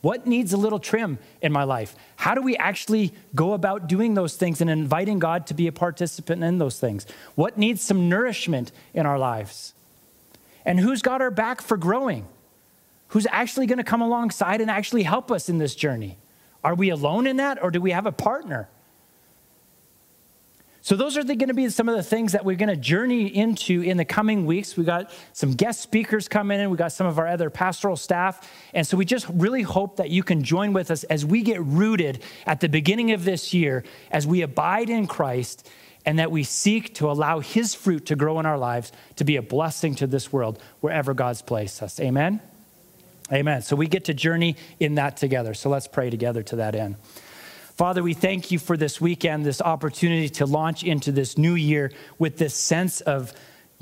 What 0.00 0.26
needs 0.26 0.52
a 0.52 0.58
little 0.58 0.78
trim 0.78 1.18
in 1.40 1.50
my 1.50 1.64
life? 1.64 1.96
How 2.16 2.34
do 2.34 2.42
we 2.42 2.56
actually 2.56 3.12
go 3.34 3.54
about 3.54 3.88
doing 3.88 4.14
those 4.14 4.36
things 4.36 4.60
and 4.60 4.68
inviting 4.68 5.18
God 5.18 5.46
to 5.46 5.54
be 5.54 5.66
a 5.66 5.72
participant 5.72 6.44
in 6.44 6.58
those 6.58 6.78
things? 6.78 7.06
What 7.34 7.56
needs 7.56 7.82
some 7.82 8.08
nourishment 8.08 8.70
in 8.92 9.06
our 9.06 9.18
lives? 9.18 9.72
And 10.64 10.80
who's 10.80 11.02
got 11.02 11.20
our 11.20 11.30
back 11.30 11.60
for 11.60 11.76
growing? 11.76 12.26
Who's 13.08 13.26
actually 13.30 13.66
going 13.66 13.78
to 13.78 13.84
come 13.84 14.02
alongside 14.02 14.60
and 14.60 14.70
actually 14.70 15.02
help 15.02 15.30
us 15.30 15.48
in 15.48 15.58
this 15.58 15.74
journey? 15.74 16.18
Are 16.62 16.74
we 16.74 16.90
alone 16.90 17.26
in 17.26 17.36
that 17.36 17.62
or 17.62 17.70
do 17.70 17.80
we 17.80 17.90
have 17.90 18.06
a 18.06 18.12
partner? 18.12 18.68
So, 20.84 20.96
those 20.96 21.16
are 21.16 21.24
going 21.24 21.48
to 21.48 21.54
be 21.54 21.70
some 21.70 21.88
of 21.88 21.96
the 21.96 22.02
things 22.02 22.32
that 22.32 22.44
we're 22.44 22.56
going 22.56 22.68
to 22.68 22.76
journey 22.76 23.34
into 23.34 23.80
in 23.80 23.96
the 23.96 24.04
coming 24.04 24.44
weeks. 24.44 24.76
We 24.76 24.84
got 24.84 25.10
some 25.32 25.52
guest 25.54 25.80
speakers 25.80 26.28
coming 26.28 26.60
in, 26.60 26.68
we 26.68 26.76
got 26.76 26.92
some 26.92 27.06
of 27.06 27.18
our 27.18 27.26
other 27.26 27.48
pastoral 27.48 27.96
staff. 27.96 28.52
And 28.74 28.86
so, 28.86 28.98
we 28.98 29.06
just 29.06 29.26
really 29.30 29.62
hope 29.62 29.96
that 29.96 30.10
you 30.10 30.22
can 30.22 30.44
join 30.44 30.74
with 30.74 30.90
us 30.90 31.04
as 31.04 31.24
we 31.24 31.40
get 31.40 31.62
rooted 31.62 32.22
at 32.44 32.60
the 32.60 32.68
beginning 32.68 33.12
of 33.12 33.24
this 33.24 33.54
year, 33.54 33.82
as 34.10 34.26
we 34.26 34.42
abide 34.42 34.90
in 34.90 35.06
Christ, 35.06 35.70
and 36.06 36.18
that 36.18 36.30
we 36.30 36.42
seek 36.42 36.94
to 36.94 37.10
allow 37.10 37.40
His 37.40 37.74
fruit 37.74 38.06
to 38.06 38.16
grow 38.16 38.38
in 38.40 38.46
our 38.46 38.58
lives 38.58 38.92
to 39.16 39.24
be 39.24 39.36
a 39.36 39.42
blessing 39.42 39.94
to 39.96 40.06
this 40.06 40.32
world 40.32 40.60
wherever 40.80 41.14
God's 41.14 41.42
placed 41.42 41.82
us. 41.82 42.00
Amen? 42.00 42.40
Amen. 43.32 43.62
So, 43.62 43.74
we 43.76 43.86
get 43.86 44.04
to 44.04 44.14
journey 44.14 44.56
in 44.78 44.96
that 44.96 45.16
together. 45.16 45.54
So, 45.54 45.70
let's 45.70 45.88
pray 45.88 46.10
together 46.10 46.42
to 46.44 46.56
that 46.56 46.74
end. 46.74 46.96
Father, 47.76 48.02
we 48.04 48.14
thank 48.14 48.52
you 48.52 48.60
for 48.60 48.76
this 48.76 49.00
weekend, 49.00 49.44
this 49.44 49.60
opportunity 49.60 50.28
to 50.28 50.46
launch 50.46 50.84
into 50.84 51.10
this 51.10 51.36
new 51.36 51.54
year 51.54 51.90
with 52.18 52.38
this 52.38 52.54
sense 52.54 53.00
of 53.00 53.32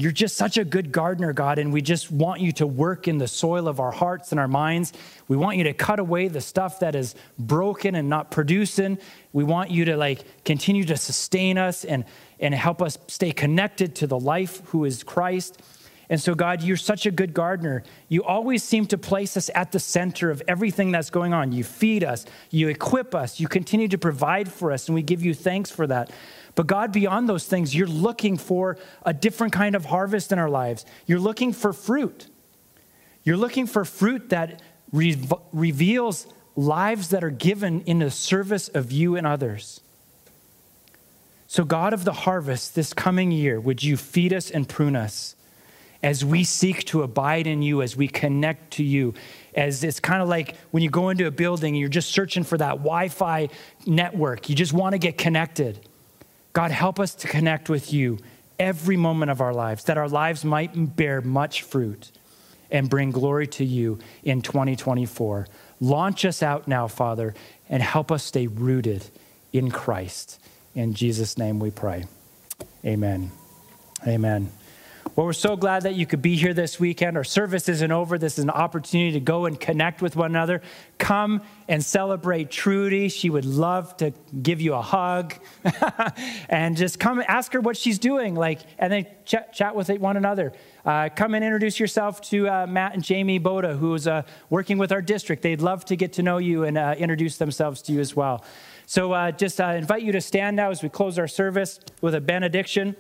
you're 0.03 0.11
just 0.11 0.37
such 0.37 0.59
a 0.59 0.65
good 0.65 0.91
gardener, 0.91 1.33
God, 1.33 1.61
and 1.61 1.73
we 1.73 1.81
just 1.81 2.11
want 2.11 2.41
you 2.41 2.51
to 2.53 2.67
work 2.67 3.07
in 3.07 3.19
the 3.19 3.29
soil 3.29 3.69
of 3.69 3.79
our 3.79 3.93
hearts 3.93 4.33
and 4.33 4.41
our 4.41 4.49
minds. 4.49 4.93
We 5.29 5.37
want 5.37 5.59
you 5.59 5.65
to 5.65 5.73
cut 5.73 6.01
away 6.01 6.27
the 6.27 6.41
stuff 6.41 6.81
that 6.81 6.97
is 6.97 7.15
broken 7.39 7.95
and 7.95 8.09
not 8.09 8.33
producing. 8.33 8.99
We 9.33 9.45
want 9.45 9.71
you 9.71 9.85
to 9.85 9.97
like 9.97 10.25
continue 10.45 10.83
to 10.87 10.97
sustain 10.97 11.57
us 11.57 11.85
and, 11.85 12.05
and 12.41 12.53
help 12.53 12.83
us 12.83 12.99
stay 13.07 13.31
connected 13.31 13.95
to 13.97 14.09
the 14.09 14.19
life 14.19 14.61
who 14.67 14.85
is 14.85 15.05
Christ. 15.05 15.63
And 16.13 16.21
so, 16.21 16.35
God, 16.35 16.63
you're 16.63 16.77
such 16.77 17.07
a 17.07 17.11
good 17.11 17.33
gardener. 17.33 17.83
You 18.11 18.23
always 18.23 18.63
seem 18.63 18.85
to 18.89 18.99
place 18.99 19.35
us 19.35 19.49
at 19.55 19.73
the 19.73 19.81
center 19.81 20.31
of 20.31 20.43
everything 20.47 20.93
that's 20.93 21.09
going 21.09 21.33
on. 21.33 21.53
You 21.53 21.65
feed 21.65 22.05
us, 22.05 22.27
you 22.51 22.69
equip 22.69 23.15
us, 23.15 23.41
you 23.41 23.49
continue 23.49 23.89
to 23.89 23.97
provide 23.97 24.53
for 24.53 24.73
us, 24.73 24.89
and 24.89 24.95
we 24.95 25.01
give 25.01 25.25
you 25.25 25.33
thanks 25.33 25.71
for 25.71 25.87
that. 25.87 26.11
But 26.55 26.67
God, 26.67 26.93
beyond 26.93 27.31
those 27.31 27.47
things, 27.47 27.75
you're 27.75 27.87
looking 27.87 28.37
for 28.37 28.77
a 29.07 29.15
different 29.15 29.55
kind 29.55 29.75
of 29.75 29.87
harvest 29.87 30.33
in 30.33 30.39
our 30.39 30.51
lives. 30.51 30.85
You're 31.07 31.19
looking 31.19 31.55
for 31.55 31.73
fruit. 31.73 32.27
You're 33.25 33.39
looking 33.39 33.67
for 33.67 33.83
fruit 33.83 34.29
that 34.29 34.61
re- 34.93 35.17
reveals 35.51 36.27
lives 36.57 37.09
that 37.09 37.25
are 37.25 37.31
given 37.31 37.81
in 37.85 38.01
the 38.01 38.11
service 38.11 38.69
of 38.69 38.93
you 38.93 39.17
and 39.17 39.27
others. 39.27 39.81
So, 41.47 41.65
God 41.65 41.95
of 41.95 42.05
the 42.05 42.13
harvest, 42.13 42.75
this 42.75 42.93
coming 42.93 43.33
year, 43.33 43.59
would 43.59 43.83
you 43.83 43.97
feed 43.97 44.35
us 44.35 44.51
and 44.51 44.69
prune 44.69 44.95
us? 44.95 45.37
As 46.03 46.25
we 46.25 46.45
seek 46.45 46.85
to 46.87 47.03
abide 47.03 47.47
in 47.47 47.63
you, 47.63 47.83
as 47.83 47.97
we 47.97 48.09
connect 48.09 48.73
to 48.75 48.83
you. 48.83 49.15
As 49.55 49.85
it's 49.85 50.01
kind 50.01 50.23
of 50.23 50.29
like 50.29 50.57
when 50.71 50.83
you 50.83 50.91
go 50.91 51.11
into 51.11 51.27
a 51.27 51.31
building 51.31 51.75
and 51.75 51.81
you're 51.81 51.89
just 51.89 52.11
searching 52.11 52.43
for 52.43 52.59
that 52.59 52.79
Wi 52.79 53.09
Fi 53.09 53.49
network, 53.87 54.49
you 54.49 54.55
just 54.55 54.73
want 54.73 54.95
to 54.95 54.99
get 54.99 55.19
connected. 55.19 55.81
God, 56.53 56.71
help 56.71 56.99
us 56.99 57.15
to 57.17 57.29
connect 57.29 57.69
with 57.69 57.93
you 57.93 58.19
every 58.59 58.97
moment 58.97 59.31
of 59.31 59.41
our 59.41 59.55
lives, 59.55 59.85
that 59.85 59.99
our 59.99 60.09
lives 60.09 60.45
might 60.45 60.97
bear 60.97 61.21
much 61.21 61.63
fruit 61.63 62.11
and 62.71 62.89
bring 62.89 63.11
glory 63.11 63.47
to 63.47 63.65
you 63.65 63.99
in 64.25 64.43
2024. 64.43 65.47
Launch 65.81 66.25
us 66.25 66.43
out 66.43 66.67
now, 66.67 66.89
Father, 66.89 67.35
and 67.69 67.83
help 67.83 68.11
us 68.11 68.25
stay 68.25 68.47
rooted 68.47 69.05
in 69.53 69.71
Christ. 69.71 70.41
In 70.75 70.95
Jesus' 70.95 71.37
name 71.37 71.59
we 71.59 71.71
pray. 71.71 72.07
Amen. 72.85 73.31
Amen. 74.07 74.51
Well, 75.15 75.27
we're 75.27 75.35
so 75.35 75.57
glad 75.57 75.83
that 75.83 75.95
you 75.95 76.07
could 76.07 76.23
be 76.23 76.37
here 76.37 76.55
this 76.55 76.81
weekend. 76.81 77.19
Our 77.19 77.25
service 77.25 77.69
isn't 77.69 77.93
over. 77.93 78.17
This 78.17 78.39
is 78.39 78.45
an 78.45 78.51
opportunity 78.51 79.13
to 79.13 79.21
go 79.21 79.45
and 79.45 79.61
connect 79.61 80.01
with 80.01 80.17
one 80.17 80.31
another. 80.31 80.63
Come 80.97 81.43
and 81.69 81.85
celebrate 81.85 82.51
Trudy. 82.51 83.11
She 83.11 83.29
would 83.29 83.45
love 83.45 83.95
to 83.99 84.15
give 84.43 84.63
you 84.63 84.73
a 84.73 84.81
hug 84.81 85.35
and 86.49 86.79
just 86.79 86.99
come 86.99 87.23
ask 87.29 87.53
her 87.53 87.61
what 87.61 87.77
she's 87.77 87.99
doing, 87.99 88.35
like, 88.35 88.61
and 88.79 88.91
then 88.91 89.07
chat, 89.27 89.53
chat 89.53 89.77
with 89.77 89.91
one 89.91 90.17
another. 90.17 90.55
Uh, 90.83 91.11
come 91.15 91.35
and 91.35 91.45
introduce 91.45 91.79
yourself 91.79 92.23
to 92.23 92.49
uh, 92.49 92.67
Matt 92.67 92.95
and 92.95 93.05
Jamie 93.05 93.39
Boda, 93.39 93.77
who's 93.77 94.07
uh, 94.07 94.23
working 94.49 94.79
with 94.79 94.93
our 94.93 95.03
district. 95.03 95.43
They'd 95.43 95.61
love 95.61 95.85
to 95.87 95.97
get 95.97 96.15
to 96.15 96.23
know 96.23 96.39
you 96.39 96.65
and 96.65 96.79
uh, 96.79 96.95
introduce 96.97 97.37
themselves 97.37 97.83
to 97.83 97.93
you 97.93 98.01
as 98.01 98.17
well. 98.17 98.47
So, 98.87 99.13
uh, 99.13 99.31
just 99.31 99.61
uh, 99.61 99.75
invite 99.77 100.03
you 100.03 100.13
to 100.13 100.23
stand 100.23 100.57
now 100.57 100.71
as 100.71 100.83
we 100.83 100.89
close 100.89 101.19
our 101.19 101.29
service 101.29 101.81
with 102.01 102.15
a 102.15 102.21
benediction 102.21 102.97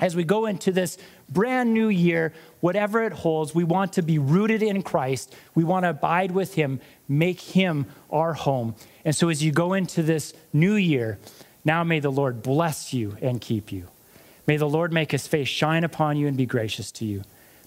as 0.00 0.16
we 0.16 0.24
go 0.24 0.46
into 0.46 0.72
this 0.72 0.98
brand 1.28 1.72
new 1.72 1.88
year, 1.88 2.32
whatever 2.60 3.04
it 3.04 3.12
holds, 3.12 3.54
we 3.54 3.64
want 3.64 3.92
to 3.94 4.02
be 4.02 4.18
rooted 4.18 4.62
in 4.62 4.82
Christ. 4.82 5.34
We 5.54 5.64
want 5.64 5.84
to 5.84 5.90
abide 5.90 6.32
with 6.32 6.54
Him, 6.54 6.80
make 7.08 7.40
Him 7.40 7.86
our 8.10 8.32
home. 8.32 8.74
And 9.04 9.14
so 9.14 9.28
as 9.28 9.42
you 9.42 9.52
go 9.52 9.72
into 9.72 10.02
this 10.02 10.34
new 10.52 10.74
year, 10.74 11.18
now 11.64 11.84
may 11.84 12.00
the 12.00 12.10
Lord 12.10 12.42
bless 12.42 12.92
you 12.92 13.16
and 13.22 13.40
keep 13.40 13.70
you. 13.70 13.88
May 14.46 14.56
the 14.56 14.68
Lord 14.68 14.92
make 14.92 15.12
His 15.12 15.26
face 15.26 15.48
shine 15.48 15.84
upon 15.84 16.16
you 16.16 16.26
and 16.26 16.36
be 16.36 16.46
gracious 16.46 16.90
to 16.92 17.04
you. 17.04 17.22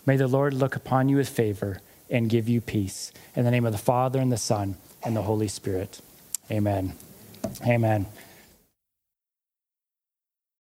May 0.05 0.17
the 0.17 0.27
Lord 0.27 0.53
look 0.53 0.75
upon 0.75 1.09
you 1.09 1.17
with 1.17 1.29
favor 1.29 1.81
and 2.09 2.29
give 2.29 2.47
you 2.47 2.61
peace. 2.61 3.11
In 3.35 3.45
the 3.45 3.51
name 3.51 3.65
of 3.65 3.71
the 3.71 3.77
Father 3.77 4.19
and 4.19 4.31
the 4.31 4.37
Son 4.37 4.75
and 5.03 5.15
the 5.15 5.21
Holy 5.21 5.47
Spirit. 5.47 6.01
Amen. 6.51 6.93
Amen. 7.65 8.05